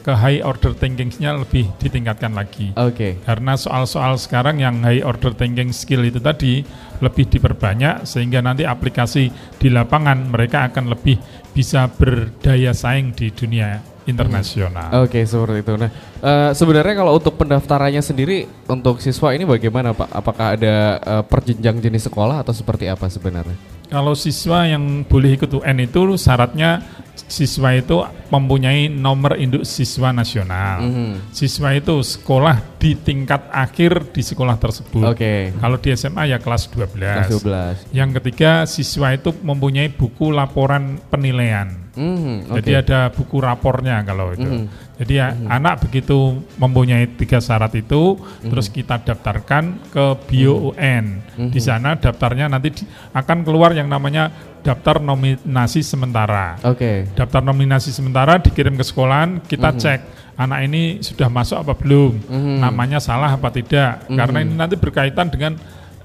ke 0.00 0.12
high 0.16 0.40
order 0.40 0.72
thinking-nya 0.72 1.36
lebih 1.36 1.68
ditingkatkan 1.76 2.32
lagi. 2.32 2.72
Oke. 2.76 3.20
Karena 3.22 3.54
soal-soal 3.54 4.16
sekarang 4.16 4.58
yang 4.60 4.80
high 4.80 5.04
order 5.04 5.36
thinking 5.36 5.70
skill 5.70 6.02
itu 6.02 6.18
tadi 6.18 6.64
lebih 7.00 7.28
diperbanyak 7.28 8.04
sehingga 8.04 8.44
nanti 8.44 8.64
aplikasi 8.64 9.32
di 9.56 9.68
lapangan 9.68 10.28
mereka 10.28 10.68
akan 10.68 10.92
lebih 10.92 11.16
bisa 11.52 11.88
berdaya 11.88 12.72
saing 12.72 13.12
di 13.12 13.32
dunia 13.32 13.80
internasional. 14.08 15.04
Oke, 15.04 15.22
seperti 15.22 15.62
itu. 15.62 15.72
Nah, 15.76 15.90
eh, 16.20 16.50
sebenarnya 16.56 16.94
kalau 16.98 17.12
untuk 17.16 17.36
pendaftarannya 17.36 18.02
sendiri 18.02 18.48
untuk 18.66 18.98
siswa 18.98 19.30
ini 19.36 19.44
bagaimana 19.46 19.94
Pak? 19.94 20.08
Apakah 20.10 20.46
ada 20.58 20.74
eh, 20.98 21.22
perjenjang 21.24 21.78
jenis 21.78 22.10
sekolah 22.10 22.42
atau 22.42 22.54
seperti 22.56 22.90
apa 22.90 23.06
sebenarnya? 23.06 23.54
Kalau 23.90 24.14
siswa 24.14 24.70
yang 24.70 25.02
boleh 25.02 25.34
ikut 25.34 25.50
UN 25.50 25.82
itu 25.82 26.14
syaratnya 26.14 26.78
siswa 27.16 27.70
itu 27.72 28.02
mempunyai 28.28 28.86
nomor 28.86 29.34
induk 29.36 29.62
siswa 29.62 30.10
nasional. 30.10 30.82
Mhm. 30.82 31.30
Siswa 31.30 31.74
itu 31.74 31.98
sekolah 32.00 32.78
di 32.78 32.94
tingkat 32.94 33.46
akhir 33.50 34.14
di 34.14 34.22
sekolah 34.22 34.56
tersebut. 34.56 35.04
Oke. 35.04 35.52
Kalau 35.54 35.76
di 35.76 35.88
SMA 35.92 36.30
ya 36.30 36.38
kelas 36.38 36.70
12. 36.70 37.26
Kelas 37.26 37.30
12. 37.30 37.76
Yang 37.90 38.10
ketiga 38.22 38.50
siswa 38.64 39.12
itu 39.12 39.30
mempunyai 39.42 39.90
buku 39.90 40.30
laporan 40.30 40.98
penilaian. 41.10 41.70
Mhm, 41.90 42.54
oke. 42.54 42.62
Jadi 42.62 42.70
ada 42.78 43.10
buku 43.10 43.36
rapornya 43.42 43.98
kalau 44.06 44.30
itu. 44.30 44.46
Mhm. 44.46 44.66
Jadi 45.00 45.12
ya 45.16 45.32
anak 45.48 45.88
begitu 45.88 46.38
mempunyai 46.54 47.08
tiga 47.16 47.40
syarat 47.40 47.72
itu, 47.74 48.14
Mhm. 48.20 48.52
terus 48.52 48.68
kita 48.68 49.00
daftarkan 49.00 49.90
ke 49.90 50.04
Bio 50.28 50.70
UN. 50.70 51.24
Mhm. 51.34 51.50
Di 51.50 51.60
sana 51.60 51.96
daftarnya 51.96 52.46
nanti 52.46 52.68
di- 52.70 52.86
akan 53.10 53.42
keluar 53.42 53.72
yang 53.72 53.88
namanya 53.88 54.28
daftar 54.60 55.00
nominasi 55.00 55.80
sementara. 55.80 56.60
Oke. 56.62 57.09
Daftar 57.14 57.42
nominasi 57.42 57.90
sementara 57.90 58.38
dikirim 58.38 58.78
ke 58.78 58.84
sekolahan, 58.86 59.42
kita 59.44 59.74
cek 59.76 60.00
anak 60.40 60.60
ini 60.64 60.82
sudah 61.04 61.28
masuk 61.28 61.60
apa 61.60 61.76
belum, 61.76 62.16
Mhm. 62.16 62.56
namanya 62.64 62.98
salah 63.02 63.34
apa 63.34 63.52
tidak. 63.52 64.08
Karena 64.08 64.38
ini 64.40 64.54
nanti 64.56 64.76
berkaitan 64.80 65.28
dengan 65.28 65.58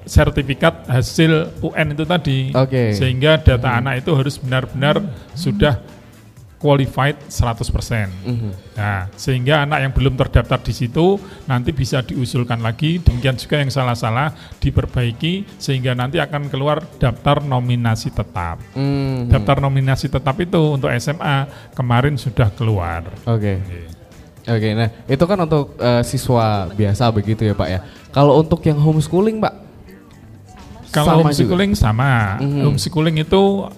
sertifikat 0.05 0.85
hasil 0.85 1.49
UN 1.65 1.97
itu 1.97 2.03
tadi. 2.05 2.39
Oke. 2.53 2.93
Sehingga 2.93 3.41
data 3.41 3.73
anak 3.73 4.05
itu 4.05 4.11
harus 4.13 4.37
benar-benar 4.37 5.01
sudah 5.33 5.81
qualified 6.65 7.13
100%. 7.29 8.09
Mhm. 8.25 8.49
Nah, 8.73 9.05
sehingga 9.13 9.61
anak 9.61 9.85
yang 9.85 9.93
belum 9.93 10.17
terdaftar 10.17 10.57
di 10.65 10.73
situ 10.73 11.21
nanti 11.45 11.69
bisa 11.69 12.01
diusulkan 12.01 12.65
lagi, 12.65 12.97
demikian 12.97 13.37
juga 13.37 13.61
yang 13.61 13.69
salah-salah 13.69 14.33
diperbaiki 14.57 15.61
sehingga 15.61 15.93
nanti 15.93 16.17
akan 16.17 16.49
keluar 16.49 16.81
daftar 16.97 17.45
nominasi 17.45 18.09
tetap. 18.09 18.57
Mhm. 18.73 19.29
Daftar 19.29 19.61
nominasi 19.61 20.09
tetap 20.09 20.41
itu 20.41 20.73
untuk 20.73 20.89
SMA 20.97 21.69
kemarin 21.77 22.17
sudah 22.17 22.49
keluar. 22.49 23.05
Oke. 23.29 23.61
Oke, 24.45 24.77
nah 24.77 24.89
itu 25.05 25.23
kan 25.25 25.37
untuk 25.41 25.77
eh, 25.77 26.01
siswa 26.01 26.69
biasa 26.73 27.09
begitu 27.13 27.45
ya 27.45 27.53
Pak 27.53 27.69
ya. 27.69 27.79
Kalau 28.09 28.41
untuk 28.41 28.61
yang 28.65 28.81
homeschooling 28.81 29.37
Pak? 29.41 29.53
Kalau 30.89 31.21
homeschooling 31.21 31.77
sama. 31.77 32.41
Mhm. 32.41 32.61
Homeschooling 32.69 33.21
itu 33.21 33.69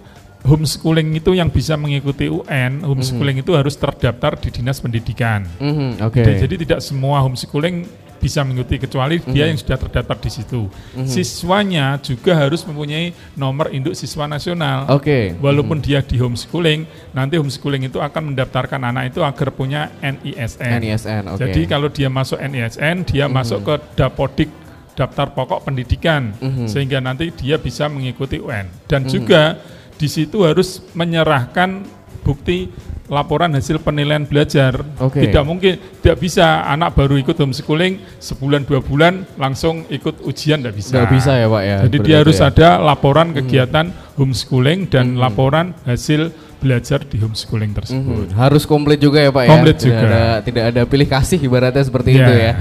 homeschooling 0.47 1.19
itu 1.19 1.35
yang 1.35 1.51
bisa 1.51 1.75
mengikuti 1.75 2.31
UN, 2.31 2.81
homeschooling 2.87 3.43
itu 3.43 3.51
harus 3.51 3.75
terdaftar 3.75 4.39
di 4.39 4.49
Dinas 4.49 4.79
Pendidikan. 4.79 5.43
Mhm, 5.59 5.99
Oke. 6.07 6.23
Jadi, 6.23 6.47
jadi 6.47 6.55
tidak 6.63 6.79
semua 6.79 7.19
homeschooling 7.19 8.07
bisa 8.17 8.41
mengikuti 8.41 8.81
kecuali 8.81 9.21
dia 9.29 9.45
yang 9.45 9.55
sudah 9.61 9.77
terdaftar 9.77 10.17
di 10.17 10.31
situ. 10.33 10.65
Siswanya 11.05 12.01
juga 12.01 12.33
harus 12.33 12.65
mempunyai 12.65 13.13
nomor 13.37 13.69
induk 13.69 13.93
siswa 13.93 14.25
nasional. 14.25 14.89
Oke. 14.89 15.37
Walaupun 15.37 15.77
dia 15.77 16.01
di 16.01 16.17
homeschooling, 16.17 17.13
nanti 17.13 17.37
homeschooling 17.37 17.85
itu 17.85 18.01
akan 18.01 18.33
mendaftarkan 18.33 18.81
anak 18.89 19.13
itu 19.13 19.21
agar 19.21 19.53
punya 19.53 19.93
NISN. 20.01 20.81
NISN, 20.81 21.23
oke. 21.29 21.39
Jadi 21.45 21.61
kalau 21.69 21.93
dia 21.93 22.09
masuk 22.09 22.41
NISN, 22.41 23.05
dia 23.05 23.29
masuk 23.29 23.61
ke 23.61 23.75
Dapodik 23.93 24.49
daftar 24.97 25.29
pokok 25.29 25.69
pendidikan 25.69 26.33
sehingga 26.65 26.97
nanti 26.97 27.29
dia 27.29 27.61
bisa 27.61 27.85
mengikuti 27.85 28.41
UN. 28.41 28.65
Dan 28.89 29.05
juga 29.05 29.61
di 29.97 30.07
situ 30.07 30.45
harus 30.45 30.79
menyerahkan 30.93 31.83
bukti 32.21 32.69
laporan 33.07 33.55
hasil 33.55 33.79
penilaian 33.79 34.27
belajar. 34.27 34.83
Oke. 34.99 35.23
Tidak 35.23 35.43
mungkin, 35.47 35.79
tidak 36.03 36.19
bisa 36.19 36.67
anak 36.67 36.93
baru 36.93 37.15
ikut 37.15 37.39
homeschooling 37.39 38.03
sebulan 38.19 38.67
dua 38.67 38.83
bulan 38.83 39.23
langsung 39.39 39.87
ikut 39.87 40.23
ujian 40.27 40.59
tidak 40.59 40.75
bisa. 40.75 40.93
Nggak 40.99 41.13
bisa 41.15 41.31
ya 41.39 41.47
Pak 41.47 41.63
ya. 41.63 41.77
Jadi 41.87 41.97
dia 42.03 42.17
harus 42.21 42.37
ya? 42.37 42.51
ada 42.51 42.69
laporan 42.83 43.31
kegiatan 43.31 43.85
homeschooling 44.19 44.91
dan 44.91 45.15
laporan 45.15 45.71
hasil 45.87 46.35
belajar 46.57 47.05
di 47.05 47.21
homeschooling 47.21 47.69
tersebut. 47.71 48.29
Mhm, 48.29 48.35
Harus 48.35 48.65
komplit 48.65 48.97
juga 48.97 49.21
ya 49.21 49.29
Pak 49.29 49.43
ya. 49.45 49.49
Komplit 49.49 49.77
tidak 49.77 49.85
juga. 49.85 50.01
Ada, 50.09 50.23
tidak 50.41 50.63
ada 50.69 50.81
pilih 50.83 51.07
kasih 51.07 51.39
ibaratnya 51.39 51.83
seperti 51.85 52.09
Iya. 52.11 52.19
itu 52.19 52.33
ya. 52.33 52.51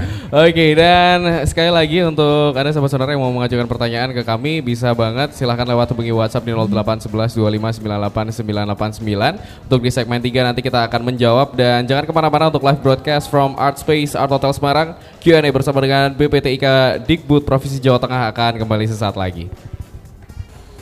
Oke 0.45 0.65
dan 0.73 1.17
sekali 1.43 1.71
lagi 1.73 1.97
untuk 2.01 2.53
anda 2.53 2.69
sahabat 2.69 2.89
saudara 2.89 3.11
yang 3.11 3.25
mau 3.25 3.33
mengajukan 3.33 3.65
pertanyaan 3.65 4.13
ke 4.13 4.21
kami 4.21 4.61
bisa 4.61 4.93
banget 4.93 5.33
silahkan 5.33 5.65
lewat 5.65 5.89
hubungi 5.91 6.13
WhatsApp 6.13 6.45
di 6.45 6.53
0811 6.53 7.33
2598 7.33 8.37
989 8.37 9.41
untuk 9.65 9.79
di 9.81 9.89
segmen 9.89 10.21
3 10.21 10.45
nanti 10.45 10.61
kita 10.61 10.85
akan 10.85 11.01
menjawab 11.03 11.53
dan 11.53 11.81
jangan 11.83 12.05
ke 12.05 12.13
mana-mana 12.13 12.47
untuk 12.47 12.61
live 12.61 12.79
broadcast 12.79 13.27
from 13.27 13.57
Art 13.57 13.77
Space 13.77 14.13
Art 14.13 14.29
Hotel 14.29 14.53
Semarang 14.53 14.93
Q&A 15.19 15.41
bersama 15.49 15.81
dengan 15.81 16.13
BPTIK 16.13 16.65
Dikbud 17.01 17.43
Provinsi 17.43 17.81
Jawa 17.81 17.97
Tengah 17.97 18.29
akan 18.29 18.61
kembali 18.61 18.85
sesaat 18.85 19.17
lagi. 19.17 19.49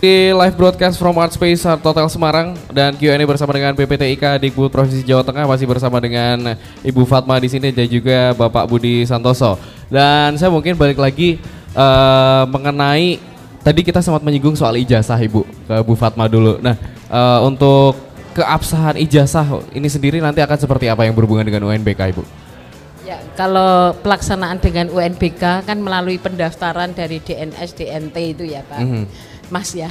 Di 0.06 0.30
live 0.30 0.54
broadcast 0.54 1.02
from 1.02 1.18
Art 1.18 1.34
Space 1.34 1.66
Art 1.66 1.82
Hotel 1.82 2.06
Semarang 2.14 2.54
dan 2.70 2.94
Q&A 2.94 3.18
bersama 3.26 3.58
dengan 3.58 3.74
PPTIK 3.74 4.38
Dikbud 4.38 4.70
Provinsi 4.70 5.02
Jawa 5.02 5.26
Tengah 5.26 5.50
masih 5.50 5.66
bersama 5.66 5.98
dengan 5.98 6.54
Ibu 6.86 7.10
Fatma 7.10 7.42
di 7.42 7.50
sini 7.50 7.74
dan 7.74 7.90
juga 7.90 8.38
Bapak 8.38 8.70
Budi 8.70 9.02
Santoso. 9.10 9.58
Dan 9.90 10.38
saya 10.38 10.54
mungkin 10.54 10.78
balik 10.78 11.02
lagi 11.02 11.42
eh, 11.74 12.44
mengenai 12.46 13.18
tadi 13.66 13.82
kita 13.82 14.06
sempat 14.06 14.22
menyinggung 14.22 14.54
soal 14.54 14.78
ijazah 14.78 15.18
Ibu 15.18 15.42
ke 15.42 15.76
Bu 15.82 15.98
Fatma 15.98 16.30
dulu. 16.30 16.62
Nah, 16.62 16.78
eh, 17.10 17.40
untuk 17.42 17.98
keabsahan 18.38 19.02
ijazah 19.02 19.74
ini 19.74 19.90
sendiri 19.90 20.22
nanti 20.22 20.38
akan 20.38 20.62
seperti 20.62 20.86
apa 20.86 21.10
yang 21.10 21.18
berhubungan 21.18 21.50
dengan 21.50 21.66
UNBK 21.66 22.14
Ibu? 22.14 22.46
Ya, 23.06 23.22
kalau 23.34 23.94
pelaksanaan 24.06 24.58
dengan 24.62 24.90
UNBK 24.90 25.66
kan 25.66 25.78
melalui 25.78 26.22
pendaftaran 26.22 26.94
dari 26.94 27.22
DNS 27.22 27.74
DNT 27.78 28.18
itu 28.38 28.46
ya 28.50 28.62
Pak. 28.66 28.82
Mhm. 28.82 29.34
Mas 29.50 29.74
ya. 29.74 29.90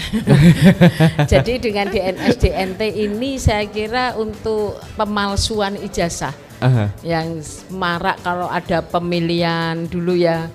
Jadi 1.33 1.59
dengan 1.63 1.87
DNS 1.89 2.37
DNT 2.39 2.81
ini 2.95 3.37
saya 3.39 3.65
kira 3.67 4.15
untuk 4.17 4.81
pemalsuan 4.95 5.79
ijazah 5.79 6.35
Aha. 6.61 6.91
yang 7.03 7.39
marak 7.71 8.23
kalau 8.23 8.49
ada 8.49 8.81
pemilihan 8.81 9.85
dulu 9.87 10.15
ya 10.17 10.49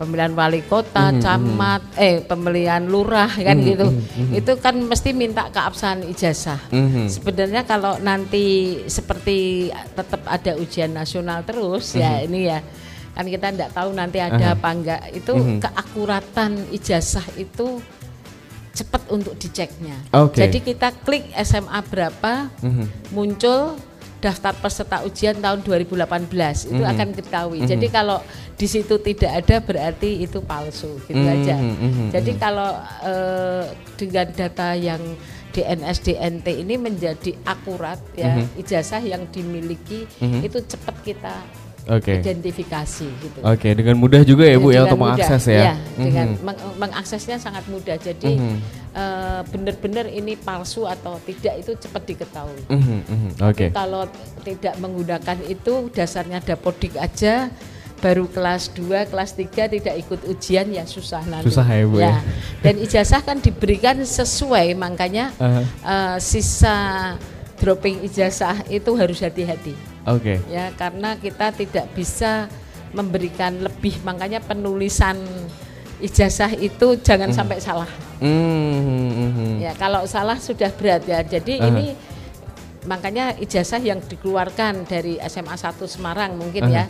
pemilihan 0.00 0.32
wali 0.32 0.64
kota, 0.64 1.12
camat, 1.20 1.84
eh 2.00 2.24
pemilihan 2.24 2.80
lurah 2.88 3.28
kan 3.28 3.60
gitu. 3.60 3.92
Itu 4.32 4.56
kan 4.56 4.72
mesti 4.80 5.12
minta 5.12 5.52
keabsahan 5.52 6.08
ijazah. 6.08 6.56
Mhm. 6.72 7.04
Sebenarnya 7.12 7.68
kalau 7.68 8.00
nanti 8.00 8.80
seperti 8.88 9.68
tetap 9.92 10.24
ada 10.24 10.56
ujian 10.56 10.96
nasional 10.96 11.44
terus 11.44 11.92
ya 11.92 12.24
ini 12.24 12.48
ya 12.48 12.64
kan 13.12 13.28
kita 13.28 13.52
tidak 13.52 13.70
tahu 13.76 13.92
nanti 13.92 14.22
ada 14.24 14.40
Aha. 14.40 14.56
apa 14.56 14.68
enggak 14.72 15.02
itu 15.12 15.32
Mhm. 15.36 15.58
keakuratan 15.60 16.50
ijazah 16.72 17.26
itu 17.36 17.84
cepat 18.70 19.02
untuk 19.10 19.34
diceknya. 19.36 19.96
Oke. 20.14 20.38
Jadi 20.38 20.58
kita 20.62 20.94
klik 21.02 21.26
SMA 21.36 21.80
berapa 21.82 22.48
Mhm. 22.62 23.10
muncul 23.10 23.74
daftar 24.20 24.52
peserta 24.52 25.00
ujian 25.00 25.40
tahun 25.40 25.64
2018 25.64 26.68
itu 26.68 26.76
Mhm. 26.76 26.92
akan 26.92 27.06
diketahui. 27.16 27.58
Mhm. 27.64 27.68
Jadi 27.72 27.86
kalau 27.88 28.20
di 28.54 28.66
situ 28.68 29.00
tidak 29.00 29.32
ada 29.32 29.56
berarti 29.58 30.20
itu 30.20 30.44
palsu 30.44 31.00
gitu 31.08 31.16
Mhm, 31.16 31.34
aja. 31.40 31.56
mhm, 31.56 32.06
Jadi 32.12 32.32
kalau 32.36 32.70
eh, 33.00 33.64
dengan 33.96 34.28
data 34.30 34.76
yang 34.76 35.00
DNS 35.50 35.98
DNT 36.04 36.46
ini 36.62 36.78
menjadi 36.78 37.34
akurat 37.42 37.98
ya 38.14 38.38
Mhm. 38.38 38.60
ijazah 38.60 39.02
yang 39.02 39.26
dimiliki 39.32 40.06
Mhm. 40.20 40.46
itu 40.46 40.62
cepat 40.62 40.94
kita 41.02 41.34
Oke. 41.88 42.20
identifikasi 42.20 43.08
gitu. 43.08 43.38
Oke, 43.40 43.72
dengan 43.72 43.96
mudah 43.96 44.20
juga 44.22 44.44
ya 44.44 44.60
Bu 44.60 44.68
ya 44.70 44.84
untuk 44.84 45.00
mudah, 45.00 45.16
mengakses 45.16 45.44
ya. 45.46 45.54
iya, 45.54 45.74
dengan 45.96 46.26
Mhm. 46.36 46.44
meng- 46.44 46.74
mengaksesnya 46.76 47.36
sangat 47.36 47.64
mudah. 47.66 47.96
Jadi 47.96 48.36
Mhm. 48.36 48.56
eh, 48.90 49.40
benar-benar 49.46 50.06
ini 50.06 50.34
palsu 50.34 50.84
atau 50.84 51.16
tidak 51.22 51.54
itu 51.58 51.72
cepat 51.78 52.02
diketahui. 52.04 52.62
Mhm, 52.68 52.98
mhm. 53.06 53.30
Oke. 53.46 53.66
Kalau 53.70 54.04
tidak 54.42 54.74
menggunakan 54.76 55.38
itu 55.46 55.88
dasarnya 55.88 56.42
dapodik 56.42 56.94
aja 56.94 57.48
baru 58.00 58.24
kelas 58.26 58.72
2, 58.72 59.04
kelas 59.06 59.36
3 59.36 59.68
tidak 59.68 59.92
ikut 59.94 60.24
ujian 60.24 60.72
ya 60.72 60.84
susah 60.84 61.20
nanti. 61.22 61.52
Susah 61.52 61.68
ya, 61.68 61.84
Bu, 61.84 62.00
ya. 62.00 62.16
Dan 62.60 62.80
ijazah 62.80 63.20
kan 63.20 63.38
diberikan 63.38 64.00
sesuai 64.00 64.72
makanya 64.72 65.30
Aha. 65.36 65.62
eh, 65.64 66.16
sisa 66.18 66.76
dropping 67.60 68.00
ijazah 68.02 68.64
itu 68.66 68.88
harus 68.96 69.20
hati-hati 69.20 69.76
Oke. 70.08 70.40
ya 70.48 70.72
karena 70.76 71.16
kita 71.16 71.52
tidak 71.52 71.92
bisa 71.92 72.48
memberikan 72.96 73.54
lebih 73.60 74.00
makanya 74.02 74.40
penulisan 74.40 75.20
ijazah 76.00 76.50
itu 76.56 76.96
jangan 77.04 77.28
Hmm. 77.30 77.38
sampai 77.38 77.58
salah 77.60 77.90
mhm. 78.18 79.60
ya 79.60 79.76
kalau 79.76 80.08
salah 80.08 80.40
sudah 80.40 80.72
berat 80.72 81.04
ya 81.04 81.20
jadi 81.20 81.60
Aha. 81.60 81.68
ini 81.68 81.86
makanya 82.88 83.36
ijazah 83.36 83.78
yang 83.78 84.00
dikeluarkan 84.00 84.88
dari 84.88 85.20
SMA 85.28 85.52
1 85.52 85.84
Semarang 85.84 86.32
mungkin 86.40 86.72
Aha. 86.72 86.76
ya 86.82 86.84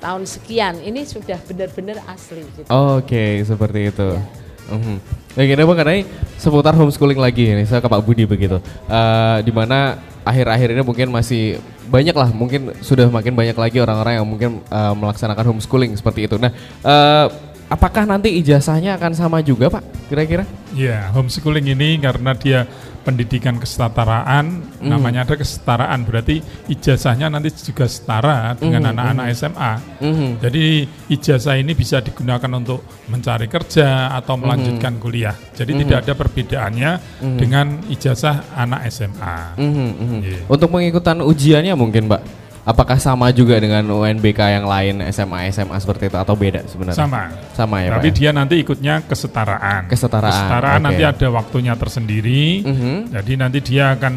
tahun 0.00 0.24
sekian 0.28 0.80
ini 0.84 1.08
sudah 1.08 1.40
benar-benar 1.48 1.96
asli 2.12 2.44
gitu. 2.60 2.68
Oke, 2.68 3.40
seperti 3.40 3.88
itu. 3.88 4.04
Ya. 4.12 4.20
Mhm. 4.68 4.96
Nah, 5.32 5.42
gini 5.48 5.62
bang, 5.64 5.76
karena 5.80 5.94
seputar 6.36 6.76
homeschooling 6.76 7.16
lagi 7.16 7.48
ini, 7.48 7.64
saya 7.64 7.80
ke 7.80 7.88
Pak 7.88 8.04
Budi 8.04 8.28
begitu. 8.28 8.60
Eh 8.84 9.36
di 9.40 9.48
mana 9.48 9.96
akhir-akhir 10.20 10.76
ini 10.76 10.82
mungkin 10.84 11.08
masih 11.08 11.56
banyak 11.88 12.16
lah, 12.16 12.28
mungkin 12.32 12.72
sudah 12.80 13.08
makin 13.08 13.36
banyak 13.36 13.56
lagi 13.56 13.78
orang-orang 13.80 14.20
yang 14.20 14.26
mungkin 14.26 14.50
eh, 14.64 14.94
melaksanakan 14.96 15.54
homeschooling 15.54 15.92
seperti 15.96 16.26
itu. 16.26 16.36
Nah, 16.40 16.50
eh, 16.84 17.26
apakah 17.68 18.04
nanti 18.04 18.32
ijazahnya 18.40 18.96
akan 18.96 19.12
sama 19.16 19.40
juga 19.40 19.72
Pak? 19.72 19.82
Kira-kira? 20.12 20.44
Ya, 20.76 21.10
homeschooling 21.12 21.72
ini 21.72 22.00
karena 22.00 22.32
dia 22.36 22.68
pendidikan 23.04 23.60
kesetaraan, 23.60 24.64
Mhm. 24.80 24.88
namanya 24.88 25.28
ada 25.28 25.36
kesetaraan, 25.36 26.08
berarti 26.08 26.40
ijazahnya 26.72 27.28
nanti 27.28 27.52
juga 27.52 27.84
setara 27.84 28.56
dengan 28.56 28.88
Mhm, 28.88 28.90
anak-anak 28.96 29.26
SMA. 29.30 29.72
Mhm. 30.00 30.28
Jadi 30.40 30.64
ijazah 31.12 31.60
ini 31.60 31.76
bisa 31.76 32.00
digunakan 32.00 32.48
untuk 32.56 32.82
mencari 33.12 33.46
kerja 33.46 34.10
atau 34.16 34.40
melanjutkan 34.40 34.96
kuliah. 34.96 35.36
Jadi 35.52 35.76
Mhm. 35.76 35.80
tidak 35.84 35.98
ada 36.08 36.12
perbedaannya 36.16 36.90
Mhm. 37.20 37.36
dengan 37.36 37.66
ijazah 37.92 38.56
anak 38.56 38.80
SMA. 38.88 39.60
Mhm, 39.60 39.88
mhm. 40.00 40.18
Iya. 40.24 40.40
Untuk 40.48 40.72
pengikutan 40.72 41.20
ujiannya 41.20 41.76
mungkin 41.76 42.08
Pak, 42.08 42.43
apakah 42.64 42.96
sama 42.96 43.28
juga 43.30 43.60
dengan 43.60 43.84
UNBK 43.84 44.40
yang 44.60 44.66
lain 44.66 45.04
SMA 45.12 45.52
SMA 45.52 45.76
seperti 45.76 46.08
itu 46.08 46.16
atau 46.16 46.34
beda 46.34 46.64
sebenarnya? 46.64 46.98
Sama. 46.98 47.22
Sama 47.52 47.76
ya 47.84 47.96
Tapi 47.96 48.08
Pak. 48.08 48.12
ya? 48.12 48.18
dia 48.18 48.30
nanti 48.32 48.54
ikutnya 48.58 48.94
kesetaraan. 49.04 49.82
Kesetaraan, 49.86 50.32
Kesetaraan 50.32 50.80
oke. 50.80 50.86
nanti 50.88 51.02
ada 51.04 51.26
waktunya 51.30 51.72
tersendiri. 51.76 52.64
Mhm. 52.64 52.96
Jadi 53.12 53.32
nanti 53.36 53.58
dia 53.60 53.92
akan 53.94 54.14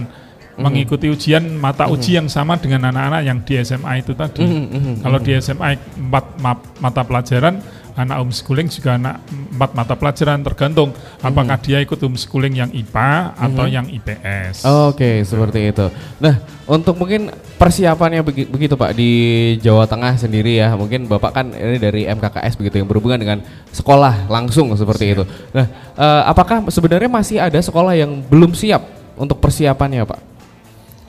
mengikuti 0.58 1.06
ujian 1.06 1.54
mata 1.54 1.86
uji 1.86 2.18
yang 2.18 2.26
sama 2.26 2.58
dengan 2.58 2.90
anak-anak 2.90 3.22
yang 3.22 3.38
di 3.46 3.62
SMA 3.62 4.02
itu 4.02 4.18
tadi. 4.18 4.42
Mhm, 4.42 4.66
mhm, 4.74 4.94
Kalau 5.06 5.20
mhm. 5.22 5.26
di 5.28 5.32
SMA 5.38 5.68
empat 6.02 6.26
ma- 6.42 6.66
mata 6.82 7.02
pelajaran, 7.06 7.62
anak 7.98 8.22
homeschooling 8.22 8.70
juga 8.70 8.96
anak 8.96 9.26
empat 9.58 9.72
mata 9.74 9.94
pelajaran 9.98 10.46
tergantung 10.46 10.94
apakah 11.18 11.58
dia 11.58 11.82
ikut 11.82 11.98
homeschooling 11.98 12.54
yang 12.54 12.70
IPA 12.70 13.34
atau 13.34 13.66
Mhm. 13.66 13.74
yang 13.74 13.86
IPS. 13.90 14.62
Oke, 14.88 15.26
seperti 15.26 15.74
itu. 15.74 15.90
Nah, 16.22 16.38
untuk 16.70 16.94
mungkin 16.94 17.34
persiapannya 17.58 18.22
begi- 18.22 18.46
begitu 18.46 18.78
Pak 18.78 18.94
di 18.94 19.12
Jawa 19.60 19.90
Tengah 19.90 20.14
sendiri 20.14 20.62
ya. 20.62 20.78
Mungkin 20.78 21.10
Bapak 21.10 21.32
kan 21.34 21.46
ini 21.50 21.82
dari 21.82 22.06
MKKS 22.06 22.54
begitu 22.54 22.78
yang 22.78 22.86
berhubungan 22.86 23.18
dengan 23.18 23.42
sekolah 23.74 24.30
langsung 24.30 24.70
seperti 24.78 25.18
itu. 25.18 25.24
Nah, 25.52 25.66
eh, 25.98 26.22
apakah 26.30 26.70
sebenarnya 26.70 27.10
masih 27.10 27.42
ada 27.42 27.58
sekolah 27.58 27.98
yang 27.98 28.22
belum 28.30 28.54
siap 28.54 28.86
untuk 29.18 29.42
persiapannya, 29.42 30.06
Pak? 30.06 30.37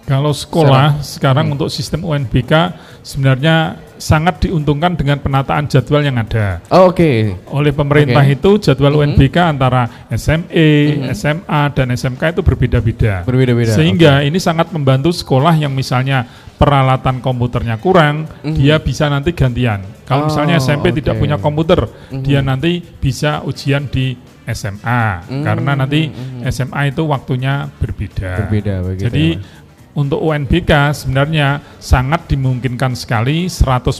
Kalau 0.08 0.32
sekolah 0.32 0.96
Hmm. 0.96 1.04
sekarang 1.04 1.52
untuk 1.52 1.68
sistem 1.68 2.00
UNBK 2.08 2.72
sebenarnya 3.04 3.76
sangat 4.00 4.48
diuntungkan 4.48 4.96
dengan 4.96 5.20
penataan 5.20 5.68
jadwal 5.68 6.00
yang 6.00 6.16
ada. 6.16 6.64
Oh, 6.72 6.88
Oke. 6.88 7.36
Oleh 7.52 7.76
pemerintah 7.76 8.24
Oke. 8.24 8.40
itu 8.40 8.50
jadwal 8.56 8.96
Mhm. 8.96 9.00
UNBK 9.04 9.36
antara 9.52 10.08
SME, 10.08 10.70
Mhm. 10.96 11.12
SMA 11.12 11.62
dan 11.76 11.92
SMK 11.92 12.32
itu 12.32 12.40
berbeda-beda. 12.40 13.26
Berbeda-beda, 13.28 13.76
Sehingga 13.76 14.24
ini 14.24 14.40
sangat 14.40 14.72
membantu 14.72 15.12
sekolah 15.12 15.52
yang 15.60 15.76
misalnya 15.76 16.24
peralatan 16.56 17.20
komputernya 17.20 17.76
kurang, 17.76 18.24
Mhm. 18.40 18.56
dia 18.56 18.80
bisa 18.80 19.12
nanti 19.12 19.36
gantian. 19.36 19.84
Kalau 20.08 20.24
Oh, 20.24 20.28
misalnya 20.32 20.56
SMP 20.56 20.88
tidak 20.94 21.20
oke. 21.20 21.28
punya 21.28 21.36
komputer, 21.36 21.84
Mhm. 22.08 22.24
dia 22.24 22.40
nanti 22.40 22.80
bisa 22.80 23.44
ujian 23.44 23.92
di 23.92 24.16
SMA 24.48 25.28
Mhm, 25.28 25.44
karena 25.44 25.76
nanti 25.76 26.08
mhm. 26.08 26.48
SMA 26.48 26.88
itu 26.88 27.04
waktunya 27.04 27.68
berbeda. 27.68 28.48
Berbeda 28.48 28.74
begitu 28.80 29.04
Jadi 29.04 29.26
ya. 29.36 29.57
Untuk 29.92 30.20
UNBK 30.20 30.94
sebenarnya 30.94 31.58
sangat 31.76 32.28
dimungkinkan 32.28 32.92
sekali 32.92 33.46
100% 33.46 33.94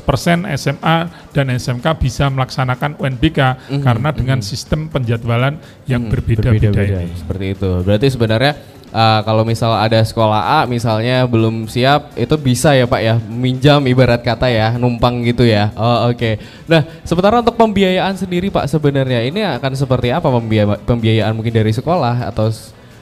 SMA 0.55 0.99
dan 1.31 1.47
SMK 1.51 1.87
bisa 1.97 2.29
melaksanakan 2.29 2.97
UNBK 2.97 3.39
Mhm, 3.69 3.83
karena 3.83 4.09
dengan 4.11 4.39
mhm. 4.39 4.47
sistem 4.47 4.87
penjadwalan 4.87 5.57
yang 5.85 6.07
Hmm, 6.07 6.13
berbeda-beda 6.13 6.71
berbeda-beda, 6.71 6.99
ini. 7.03 7.15
Seperti 7.15 7.45
itu. 7.51 7.71
Berarti 7.83 8.07
sebenarnya 8.09 8.53
uh, 8.89 9.21
kalau 9.21 9.43
misal 9.43 9.75
ada 9.75 9.99
sekolah 9.99 10.39
A 10.39 10.61
misalnya 10.65 11.27
belum 11.27 11.67
siap, 11.67 12.15
itu 12.15 12.35
bisa 12.37 12.73
ya 12.73 12.87
Pak 12.87 13.01
ya, 13.01 13.15
minjam 13.19 13.83
ibarat 13.83 14.23
kata 14.23 14.47
ya, 14.47 14.79
numpang 14.79 15.21
gitu 15.25 15.43
ya. 15.43 15.75
Oh 15.75 16.09
oke. 16.09 16.39
Nah, 16.65 16.87
sementara 17.03 17.43
untuk 17.43 17.57
pembiayaan 17.57 18.15
sendiri 18.15 18.49
Pak 18.49 18.71
sebenarnya 18.71 19.25
ini 19.25 19.43
akan 19.43 19.73
seperti 19.75 20.09
apa 20.09 20.31
pembiaya- 20.31 20.79
pembiayaan 20.79 21.35
mungkin 21.35 21.53
dari 21.53 21.75
sekolah 21.75 22.29
atau 22.29 22.49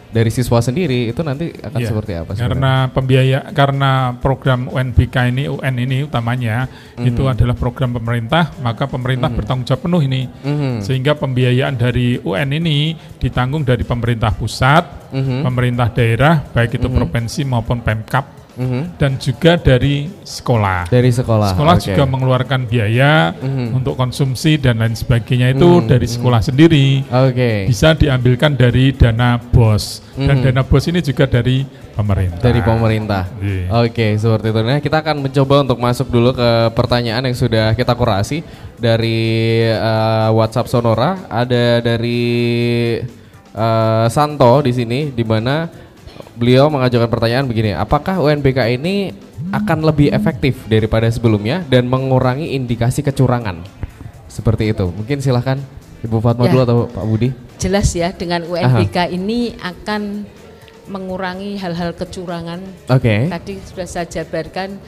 dari 0.07 0.31
siswa 0.31 0.62
sendiri 0.62 1.11
itu 1.11 1.21
nanti 1.25 1.51
akan 1.51 1.79
Iya, 1.81 1.88
seperti 1.88 2.12
apa? 2.14 2.31
sebenarnya? 2.33 2.47
Karena 2.47 2.73
pembiaya 2.92 3.38
karena 3.51 3.90
program 4.16 4.61
UNBK 4.71 5.16
ini 5.31 5.45
UN 5.49 5.75
ini 5.77 5.99
utamanya 6.05 6.69
Mhm. 6.97 7.07
itu 7.07 7.23
adalah 7.27 7.57
program 7.57 7.97
pemerintah, 7.97 8.55
maka 8.62 8.87
pemerintah 8.87 9.29
Mhm. 9.33 9.37
bertanggung 9.37 9.66
jawab 9.66 9.83
penuh 9.88 10.03
ini. 10.05 10.23
Mhm. 10.29 10.85
Sehingga 10.85 11.16
pembiayaan 11.16 11.75
dari 11.75 12.21
UN 12.21 12.51
ini 12.53 12.95
ditanggung 13.19 13.64
dari 13.64 13.83
pemerintah 13.83 14.31
pusat, 14.33 15.11
Mhm. 15.12 15.42
pemerintah 15.42 15.88
daerah 15.90 16.35
baik 16.45 16.77
itu 16.77 16.87
Mhm. 16.87 16.95
provinsi 16.97 17.40
maupun 17.45 17.81
Pemkap 17.81 18.36
Mhm. 18.57 18.97
dan 18.97 19.21
juga 19.21 19.61
dari 19.61 20.09
sekolah. 20.25 20.88
Dari 20.88 21.12
sekolah. 21.12 21.53
Sekolah 21.53 21.77
oke. 21.77 21.85
juga 21.85 22.03
mengeluarkan 22.09 22.64
biaya 22.64 23.37
Mhm. 23.37 23.77
untuk 23.77 23.95
konsumsi 23.95 24.57
dan 24.57 24.81
lain 24.81 24.97
sebagainya 24.97 25.53
itu 25.53 25.69
Mhm, 25.69 25.87
dari 25.87 26.09
mhm. 26.09 26.14
sekolah 26.16 26.40
sendiri. 26.40 26.87
Oke. 27.07 27.69
Bisa 27.69 27.92
diambilkan 27.92 28.57
dari 28.57 28.97
dana 28.97 29.37
BOS 29.38 30.01
dan 30.16 30.40
Mhm. 30.40 30.45
dana 30.49 30.62
BOS 30.64 30.85
ini 30.88 31.01
juga 31.05 31.29
dari 31.29 31.69
pemerintah. 31.92 32.40
Dari 32.40 32.61
pemerintah. 32.61 33.25
Iya. 33.40 33.73
Oke, 33.85 34.07
seperti 34.16 34.53
itu. 34.53 34.61
Nah, 34.61 34.81
kita 34.81 35.01
akan 35.01 35.16
mencoba 35.25 35.64
untuk 35.64 35.79
masuk 35.81 36.09
dulu 36.09 36.37
ke 36.37 36.51
pertanyaan 36.73 37.25
yang 37.25 37.37
sudah 37.37 37.73
kita 37.73 37.97
kurasi 37.97 38.45
dari 38.77 39.64
eh, 39.69 40.29
WhatsApp 40.33 40.69
Sonora. 40.69 41.29
Ada 41.29 41.81
dari 41.81 42.21
eh, 43.57 44.07
Santo 44.12 44.61
di 44.61 44.73
sini, 44.73 45.09
di 45.16 45.25
mana 45.25 45.64
beliau 46.37 46.68
mengajukan 46.68 47.09
pertanyaan 47.09 47.49
begini: 47.49 47.72
Apakah 47.72 48.20
UNBK 48.20 48.77
ini 48.77 49.11
akan 49.51 49.83
lebih 49.83 50.12
efektif 50.12 50.62
daripada 50.68 51.09
sebelumnya 51.09 51.64
dan 51.66 51.88
mengurangi 51.88 52.55
indikasi 52.55 53.01
kecurangan? 53.03 53.64
Seperti 54.29 54.70
itu. 54.70 54.92
Mungkin 54.92 55.25
silahkan 55.25 55.57
Ibu 56.05 56.20
Fatma 56.20 56.46
Ya. 56.46 56.53
dulu 56.53 56.62
atau 56.62 56.79
Pak 56.92 57.05
Budi. 57.09 57.29
Jelas 57.57 57.88
ya 57.96 58.12
dengan 58.12 58.44
UNBK 58.44 59.16
ini 59.16 59.57
akan 59.59 60.29
mengurangi 60.87 61.59
hal-hal 61.59 61.96
kecurangan. 61.96 62.62
Oke. 62.92 63.27
Tadi 63.27 63.59
sudah 63.64 63.88
saya 63.88 64.07
jabarkan 64.07 64.79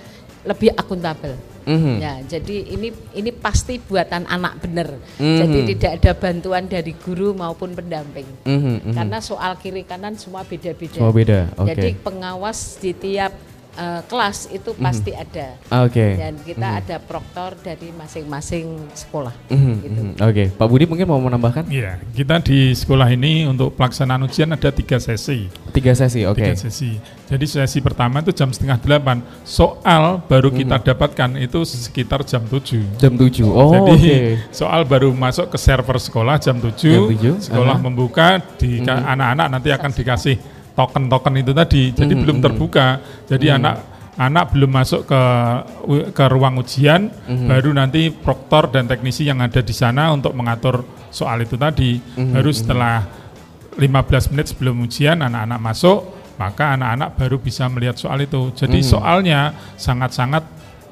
lebih 0.46 0.70
akuntabel. 0.76 1.34
Mhm. 1.68 1.94
Ya, 2.00 2.14
jadi 2.24 2.56
ini 2.64 2.88
ini 3.12 3.30
pasti 3.30 3.76
buatan 3.76 4.24
anak 4.24 4.64
benar. 4.64 4.88
Mhm. 5.20 5.38
Jadi 5.44 5.58
tidak 5.76 5.92
ada 6.00 6.12
bantuan 6.16 6.64
dari 6.64 6.96
guru 6.96 7.36
maupun 7.36 7.76
pendamping. 7.76 8.24
Mhm, 8.48 8.88
mhm. 8.88 8.94
Karena 8.96 9.20
soal 9.20 9.60
kiri 9.60 9.84
kanan 9.84 10.16
semua 10.16 10.48
beda-beda. 10.48 10.96
Semua 10.96 11.12
beda, 11.12 11.52
oke. 11.60 11.68
Jadi 11.68 11.88
pengawas 12.00 12.80
di 12.80 12.96
tiap 12.96 13.36
eh, 13.78 14.00
kelas 14.04 14.50
itu 14.50 14.74
pasti 14.74 15.14
ada. 15.14 15.54
Oke. 15.86 16.18
Dan 16.18 16.34
kita 16.42 16.68
ada 16.82 16.96
proktor 16.98 17.54
dari 17.56 17.94
masing-masing 17.94 18.90
sekolah. 18.92 19.30
Mhm, 19.48 19.72
gitu. 19.78 20.00
mhm. 20.02 20.12
Oke, 20.18 20.44
Pak 20.50 20.66
Budi 20.66 20.84
mungkin 20.84 21.06
mau 21.06 21.22
menambahkan 21.22 21.70
Iya, 21.70 22.02
kita 22.10 22.42
di 22.42 22.74
sekolah 22.74 23.06
ini 23.08 23.46
untuk 23.46 23.78
pelaksanaan 23.78 24.26
ujian 24.26 24.50
ada 24.50 24.74
tiga 24.74 24.98
sesi. 24.98 25.46
tiga 25.70 25.94
sesi, 25.94 26.26
oke. 26.26 26.42
Tiga 26.42 26.58
sesi. 26.58 26.98
Jadi 27.28 27.44
sesi 27.44 27.78
pertama 27.78 28.18
itu 28.18 28.32
jam 28.32 28.48
setengah 28.48 28.80
delapan. 28.80 29.20
Soal 29.44 30.24
baru 30.24 30.48
kita 30.48 30.80
dapatkan 30.80 31.36
itu 31.36 31.60
sekitar 31.62 32.24
jam 32.24 32.40
tujuh. 32.42 32.80
Jam 32.96 33.14
7. 33.14 33.44
Oh, 33.44 33.68
Jadi 33.70 33.92
oke. 33.92 34.16
soal 34.50 34.88
baru 34.88 35.12
masuk 35.12 35.52
ke 35.52 35.58
server 35.60 36.00
sekolah 36.00 36.40
jam 36.40 36.56
7, 36.56 36.72
Jam 36.72 37.04
tujuh, 37.12 37.34
sekolah 37.44 37.76
aha. 37.76 37.84
membuka 37.84 38.40
di 38.56 38.80
anak-anak 38.80 39.46
nanti 39.52 39.68
akan 39.68 39.90
dikasih 39.92 40.36
token-token 40.78 41.34
itu 41.42 41.50
tadi. 41.50 41.90
Jadi 41.90 42.14
Mhm, 42.14 42.20
belum 42.22 42.36
mhm. 42.38 42.44
terbuka. 42.46 42.86
Jadi 43.26 43.46
anak 43.50 43.74
anak 44.14 44.54
belum 44.54 44.70
masuk 44.70 45.06
ke 45.06 45.22
ke 46.14 46.24
ruang 46.30 46.58
ujian, 46.58 47.10
Mhm. 47.10 47.46
baru 47.50 47.70
nanti 47.74 48.14
proktor 48.14 48.70
dan 48.70 48.86
teknisi 48.86 49.26
yang 49.26 49.42
ada 49.42 49.58
di 49.58 49.74
sana 49.74 50.14
untuk 50.14 50.30
mengatur 50.38 50.86
soal 51.10 51.42
itu 51.42 51.58
tadi. 51.58 51.98
Mhm, 51.98 52.34
Baru 52.34 52.50
setelah 52.54 53.02
15 53.74 54.30
menit 54.30 54.50
sebelum 54.50 54.78
ujian 54.82 55.22
anak-anak 55.22 55.58
masuk, 55.62 55.98
maka 56.34 56.74
anak-anak 56.74 57.14
baru 57.14 57.36
bisa 57.38 57.66
melihat 57.70 57.94
soal 57.98 58.22
itu. 58.22 58.50
Jadi 58.54 58.82
Mhm. 58.82 58.86
soalnya 58.86 59.40
sangat-sangat 59.74 60.42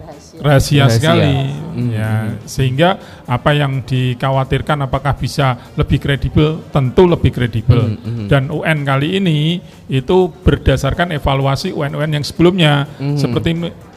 Rahasia. 0.07 0.39
rahasia, 0.39 0.79
Rahasia. 0.81 0.97
sekali 0.97 1.35
Mm, 1.77 1.89
ya 1.91 2.11
sehingga 2.45 2.91
apa 3.27 3.51
yang 3.53 3.83
dikhawatirkan 3.83 4.79
apakah 4.83 5.13
bisa 5.13 5.47
lebih 5.75 5.99
kredibel 5.99 6.63
tentu 6.71 7.05
lebih 7.05 7.31
kredibel 7.31 7.83
Mm, 7.93 7.99
mm. 8.01 8.27
dan 8.31 8.49
UN 8.49 8.79
kali 8.83 9.19
ini 9.19 9.59
itu 9.87 10.17
berdasarkan 10.41 11.13
evaluasi 11.13 11.71
UN-UN 11.71 12.11
yang 12.13 12.25
sebelumnya 12.25 12.87
Mm. 12.97 13.19
seperti 13.19 13.51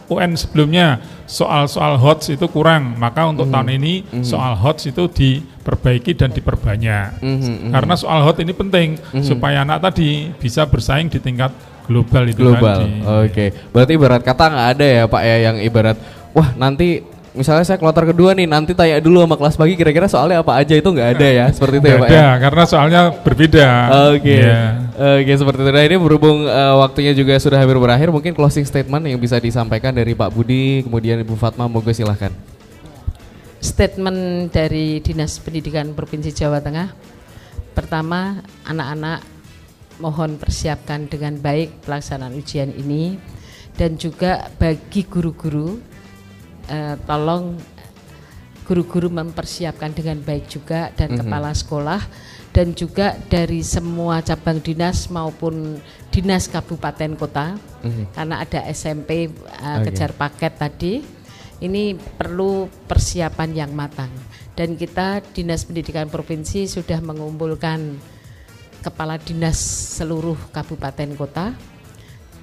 UN 0.10 0.34
sebelumnya 0.34 0.98
soal-soal 1.24 1.93
HOTS 1.95 2.34
itu 2.34 2.50
kurang 2.50 2.98
maka 2.98 3.30
untuk 3.30 3.45
Mm. 3.45 3.54
tahun 3.54 3.69
ini 3.78 3.93
Mm. 4.10 4.26
soal 4.26 4.58
HOTS 4.58 4.89
itu 4.89 5.04
diperbaiki 5.06 6.17
dan 6.17 6.34
diperbanyak 6.34 7.22
Mhm, 7.22 7.38
mhm. 7.38 7.69
karena 7.69 7.93
soal 7.93 8.26
HOT 8.26 8.41
ini 8.41 8.52
penting 8.52 8.98
Mhm. 9.13 9.22
supaya 9.22 9.62
anak 9.62 9.86
tadi 9.86 10.34
bisa 10.34 10.65
bersaing 10.65 11.08
di 11.08 11.22
tingkat 11.22 11.54
global 11.89 12.23
itu 12.30 12.38
global. 12.38 12.80
tadi. 12.86 13.25
Oke. 13.25 13.45
Berarti 13.73 13.91
ibarat 13.97 14.21
kata 14.21 14.43
nggak 14.54 14.67
ada 14.78 14.86
ya 14.86 15.04
Pak 15.10 15.21
ya 15.25 15.36
yang 15.49 15.58
ibarat 15.58 15.97
wah 16.38 16.54
nanti 16.54 17.02
misalnya 17.34 17.65
saya 17.65 17.78
kloter 17.78 18.10
kedua 18.10 18.34
nih 18.34 18.49
nanti 18.49 18.73
tanya 18.73 18.97
dulu 19.02 19.21
sama 19.21 19.38
kelas 19.38 19.56
pagi 19.58 19.73
kira-kira 19.78 20.10
soalnya 20.10 20.41
apa 20.41 20.58
aja 20.58 20.73
itu 20.73 20.89
nggak 20.89 21.10
ada 21.17 21.28
ya 21.30 21.45
seperti 21.54 21.75
itu 21.82 21.88
ya 21.88 21.97
Pak 21.97 22.10
ya. 22.10 22.13
ada, 22.13 22.28
karena 22.41 22.63
soalnya 22.65 23.02
berbeda. 23.21 23.67
Oke. 24.13 24.38
Iya. 24.38 24.62
Oke 24.93 25.34
seperti 25.34 25.60
itu. 25.65 25.71
Nah 25.73 25.84
ini 25.86 25.95
berhubung 25.97 26.38
eh, 26.45 26.75
waktunya 26.78 27.12
juga 27.17 27.34
sudah 27.38 27.58
hampir 27.58 27.78
berakhir 27.78 28.10
mungkin 28.10 28.34
closing 28.34 28.65
statement 28.65 29.04
yang 29.06 29.19
bisa 29.21 29.38
disampaikan 29.38 29.93
dari 29.93 30.13
Pak 30.13 30.30
Budi 30.34 30.86
kemudian 30.86 31.21
Ibu 31.21 31.34
Fatma 31.38 31.65
moga 31.69 31.93
silahkan. 31.93 32.34
Statement 33.60 34.49
dari 34.56 35.04
Dinas 35.04 35.36
Pendidikan 35.43 35.91
Provinsi 35.91 36.32
Jawa 36.32 36.63
Tengah. 36.63 36.95
Pertama, 37.75 38.39
anak-anak 38.63 39.38
mohon 40.00 40.40
persiapkan 40.40 41.08
dengan 41.08 41.36
baik 41.38 41.84
pelaksanaan 41.84 42.34
ujian 42.36 42.72
ini 42.72 43.20
dan 43.76 43.96
juga 43.96 44.48
bagi 44.56 45.04
guru-guru 45.06 45.80
eh, 46.70 46.96
tolong 47.04 47.58
guru-guru 48.70 49.10
mempersiapkan 49.10 49.90
dengan 49.98 50.22
baik 50.22 50.46
juga 50.46 50.94
dan 50.94 51.18
Mhm. 51.18 51.26
kepala 51.26 51.52
sekolah 51.58 52.02
dan 52.54 52.78
juga 52.78 53.18
dari 53.26 53.66
semua 53.66 54.22
cabang 54.22 54.62
dinas 54.62 55.10
maupun 55.10 55.82
dinas 56.14 56.46
kabupaten 56.46 57.18
kota 57.18 57.58
Mhm. 57.82 58.14
karena 58.14 58.36
ada 58.46 58.60
SMP 58.70 59.26
uh, 59.26 59.82
Oke. 59.82 59.90
kejar 59.90 60.14
paket 60.14 60.54
tadi 60.58 60.94
ini 61.66 61.98
perlu 61.98 62.70
persiapan 62.86 63.50
yang 63.58 63.72
matang 63.74 64.14
dan 64.54 64.78
kita 64.78 65.26
dinas 65.34 65.66
pendidikan 65.66 66.06
provinsi 66.06 66.70
sudah 66.70 67.02
mengumpulkan 67.02 67.98
kepala 68.80 69.20
dinas 69.20 69.60
seluruh 70.00 70.38
kabupaten 70.52 71.10
kota 71.15 71.54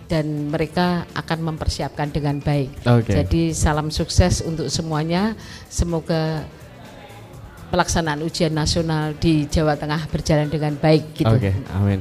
dan 0.06 0.50
mereka 0.50 1.04
akan 1.12 1.52
mempersiapkan 1.52 2.14
dengan 2.14 2.38
baik. 2.38 2.86
Oke. 2.86 3.10
Jadi 3.10 3.50
salam 3.50 3.90
sukses 3.90 4.40
untuk 4.46 4.70
semuanya. 4.70 5.34
Semoga 5.66 6.46
pelaksanaan 7.74 8.22
ujian 8.22 8.54
nasional 8.54 9.18
di 9.18 9.50
Jawa 9.50 9.74
Tengah 9.74 10.06
berjalan 10.06 10.46
dengan 10.46 10.78
baik 10.78 11.18
gitu. 11.18 11.34
Oke, 11.34 11.50
amin. 11.74 11.98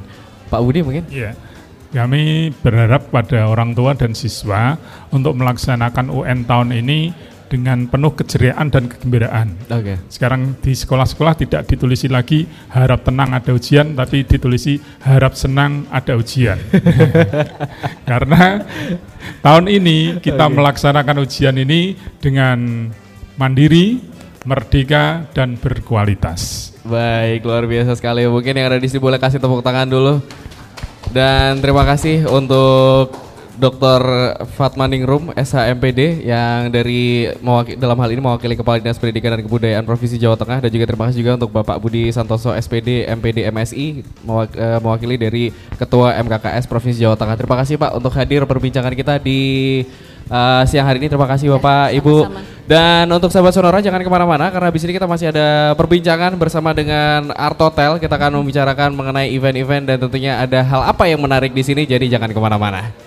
Pak 0.50 0.60
Budi 0.62 0.86
mungkin? 0.86 1.06
Iya. 1.10 1.34
Kami 1.96 2.52
berharap 2.60 3.08
pada 3.10 3.48
orang 3.48 3.72
tua 3.72 3.96
dan 3.96 4.12
siswa 4.14 4.76
untuk 5.16 5.34
melaksanakan 5.40 6.12
UN 6.12 6.44
tahun 6.44 6.70
ini 6.76 7.16
dengan 7.48 7.86
penuh 7.86 8.14
keceriaan 8.14 8.68
dan 8.74 8.90
kegembiraan. 8.90 9.56
Oke. 9.70 10.02
Sekarang 10.10 10.58
di 10.60 10.74
sekolah-sekolah 10.74 11.34
tidak 11.40 11.70
ditulisi 11.70 12.10
lagi 12.10 12.46
harap 12.74 13.06
tenang 13.06 13.34
ada 13.34 13.52
ujian, 13.54 13.94
tapi 13.94 14.26
ditulisi 14.26 14.78
harap 15.06 15.38
senang 15.38 15.86
ada 15.94 16.18
ujian. 16.18 16.58
Karena 18.10 18.62
tahun 19.42 19.66
ini 19.70 20.20
kita 20.20 20.46
Oke. 20.50 20.56
melaksanakan 20.58 21.18
ujian 21.24 21.56
ini 21.58 21.96
dengan 22.22 22.90
mandiri, 23.36 24.02
merdeka, 24.46 25.28
dan 25.34 25.58
berkualitas. 25.58 26.74
Baik, 26.86 27.42
luar 27.46 27.66
biasa 27.66 27.98
sekali. 27.98 28.30
Mungkin 28.30 28.54
yang 28.54 28.70
ada 28.70 28.78
di 28.78 28.86
sini 28.86 29.02
boleh 29.02 29.18
kasih 29.18 29.42
tepuk 29.42 29.66
tangan 29.66 29.90
dulu. 29.90 30.22
Dan 31.10 31.64
terima 31.64 31.88
kasih 31.88 32.28
untuk 32.28 33.25
Dr. 33.56 34.02
Fatma 34.60 34.84
Ningrum, 34.84 35.32
SHMPD 35.32 36.28
yang 36.28 36.68
dari 36.68 37.32
dalam 37.80 37.96
hal 38.04 38.10
ini 38.12 38.20
mewakili 38.20 38.60
Kepala 38.60 38.84
Dinas 38.84 39.00
Pendidikan 39.00 39.32
dan 39.32 39.42
Kebudayaan 39.48 39.88
Provinsi 39.88 40.20
Jawa 40.20 40.36
Tengah 40.36 40.60
dan 40.60 40.70
juga 40.70 40.86
terima 40.92 41.08
kasih 41.08 41.20
juga 41.24 41.34
untuk 41.40 41.52
Bapak 41.56 41.80
Budi 41.80 42.12
Santoso 42.12 42.52
SPD 42.52 43.08
MPD 43.08 43.48
MSI 43.48 44.04
eh, 44.04 44.80
mewakili 44.84 45.16
dari 45.16 45.44
Ketua 45.80 46.20
MKKS 46.20 46.68
Provinsi 46.68 47.00
Jawa 47.00 47.16
Tengah. 47.16 47.36
Terima 47.40 47.56
kasih 47.56 47.80
Pak 47.80 47.92
untuk 47.96 48.12
hadir 48.12 48.44
perbincangan 48.44 48.92
kita 48.92 49.24
di 49.24 49.40
eh, 50.28 50.64
siang 50.68 50.92
hari 50.92 51.00
ini. 51.00 51.08
Terima 51.08 51.28
kasih 51.28 51.56
Bapak, 51.56 51.96
Ibu. 51.96 52.16
sama-sama. 52.28 52.56
Dan 52.66 53.06
untuk 53.14 53.30
sahabat 53.30 53.54
Sonora 53.54 53.78
jangan 53.78 54.02
ke 54.02 54.10
mana-mana 54.10 54.50
karena 54.50 54.74
di 54.74 54.80
sini 54.82 54.98
kita 54.98 55.06
masih 55.06 55.30
ada 55.30 55.78
perbincangan 55.78 56.34
bersama 56.34 56.74
dengan 56.74 57.30
Art 57.38 57.62
Hotel. 57.62 58.02
Kita 58.02 58.18
akan 58.18 58.42
membicarakan 58.42 58.90
mengenai 58.98 59.30
event-event 59.38 59.86
dan 59.86 59.98
tentunya 60.02 60.42
ada 60.42 60.66
hal 60.66 60.82
apa 60.90 61.06
yang 61.06 61.22
menarik 61.22 61.54
di 61.54 61.62
sini. 61.62 61.86
Jadi 61.86 62.10
jangan 62.10 62.34
ke 62.34 62.42
mana-mana. 62.42 63.05